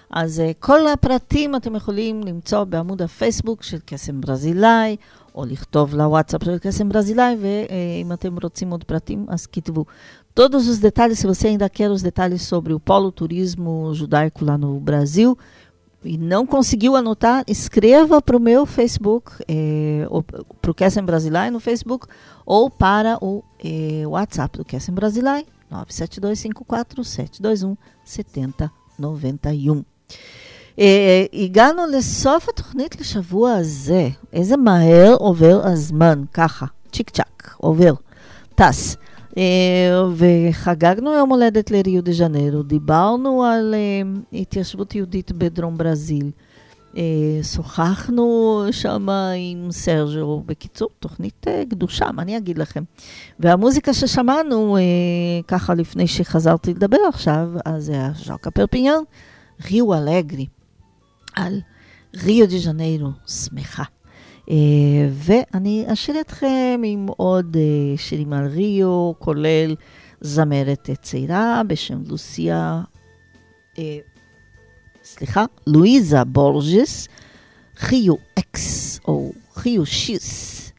[0.09, 4.95] אז אה, כל הפרטים אתם יכולים למצוא בעמוד הפייסבוק של קסם ברזילאי,
[5.35, 9.85] או לכתוב לוואטסאפ של קסם ברזילאי, ואם אתם רוצים עוד פרטים, אז כתבו.
[10.33, 14.57] Todos os detalhes, se você ainda quer os detalhes sobre o polo turismo judaico lá
[14.57, 15.37] no Brasil
[16.04, 20.06] e não conseguiu anotar, escreva para o meu Facebook, é,
[20.60, 22.06] para o Kessem Brasilai no Facebook,
[22.44, 25.44] ou para o é, WhatsApp do Kessem Brasilai,
[29.00, 29.82] 97254-721-7091.
[30.78, 34.08] אה, הגענו לסוף התוכנית לשבוע הזה.
[34.32, 37.94] איזה מהר עובר הזמן, ככה, צ'יק צ'אק, עובר,
[38.54, 38.96] טס.
[39.37, 46.31] אה, וחגגנו יום הולדת לריו דה ז'נרו, דיברנו על אה, התיישבות יהודית בדרום ברזיל,
[46.97, 47.03] אה,
[47.43, 52.83] שוחחנו שם עם סרג'ו, בקיצור, תוכנית גדושה, מה אני אגיד לכם?
[53.39, 54.77] והמוזיקה ששמענו,
[55.47, 58.99] ככה לפני שחזרתי לדבר עכשיו, אז זה היה ז'אקה פרפיניאן,
[59.71, 60.45] ריו אלגרי,
[61.35, 61.59] על
[62.23, 63.83] ריו דה ז'נרו, שמחה.
[64.45, 64.51] Uh,
[65.11, 69.75] ואני אשאיר אתכם עם עוד uh, שירים על ריו, כולל
[70.21, 72.81] זמרת צעירה בשם לוסיה,
[73.75, 73.79] uh,
[75.03, 77.07] סליחה, לואיזה בורג'ס,
[77.75, 80.71] חיו אקס או חיו שיס,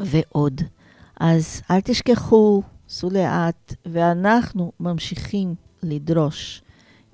[0.00, 0.60] ועוד.
[1.20, 6.62] אז אל תשכחו, סעו לאט, ואנחנו ממשיכים לדרוש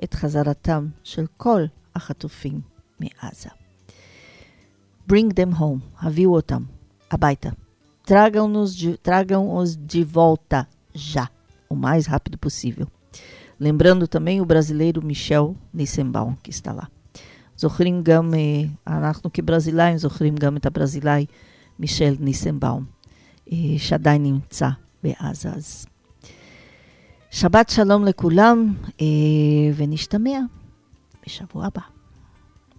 [0.05, 1.63] את חזרתם של כל
[1.95, 2.61] החטופים
[3.01, 3.58] מעזה.
[5.12, 6.64] Bring them home, הביאו אותם
[7.12, 7.50] הביתה.
[8.06, 11.26] Tragam-nos de, tragam-os de volta já,
[11.70, 12.88] o mais rápido possível.
[13.60, 16.88] Lembrando também o brasileiro Michel Nissenbaum, que está lá.
[17.58, 18.34] זוכרים גם,
[18.88, 21.26] אנחנו כברזילאים זוכרים גם את הברזילאי
[21.80, 22.86] מישל ניסנבאום,
[23.78, 24.70] שעדיין נמצא
[25.04, 25.50] בעזה.
[25.50, 25.86] אז
[27.32, 29.06] שבת שלום לכולם, אה,
[29.76, 30.40] ונשתמע
[31.26, 31.82] בשבוע הבא.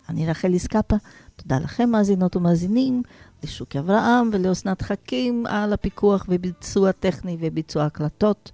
[0.09, 0.97] אני רחל איסקפה,
[1.42, 3.04] תודה לכם מאזינות ומאזינים,
[3.44, 8.52] לשוקי אברהם ולאסנת חכים על הפיקוח וביצוע טכני וביצוע הקלטות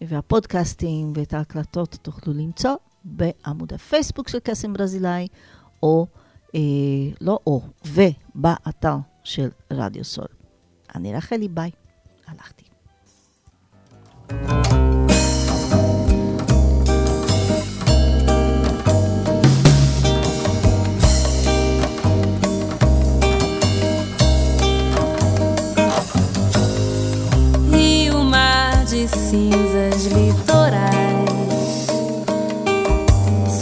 [0.00, 5.28] והפודקאסטים ואת ההקלטות תוכלו למצוא בעמוד הפייסבוק של קסם ברזילאי,
[5.82, 6.06] או,
[6.54, 6.60] אה,
[7.20, 10.26] לא או, ובאתר של רדיו סול.
[10.94, 11.70] אני רחלי, ביי.
[12.26, 12.64] הלכתי.
[14.28, 14.65] Rio,
[29.36, 31.86] cinzas litorais,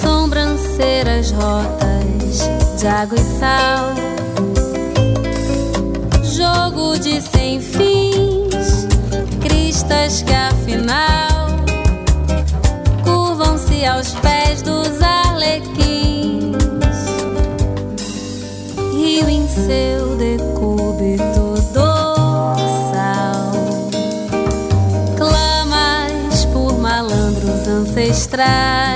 [0.01, 2.49] sobranceiras rotas
[2.79, 3.93] de água e sal,
[6.23, 8.87] jogo de sem fins,
[9.43, 11.49] cristas que afinal
[13.03, 16.55] curvam-se aos pés dos arlequins.
[18.93, 20.74] Rio em seu decúbito
[28.25, 28.94] mostrar.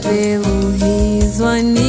[0.00, 1.81] pelo riso anímico.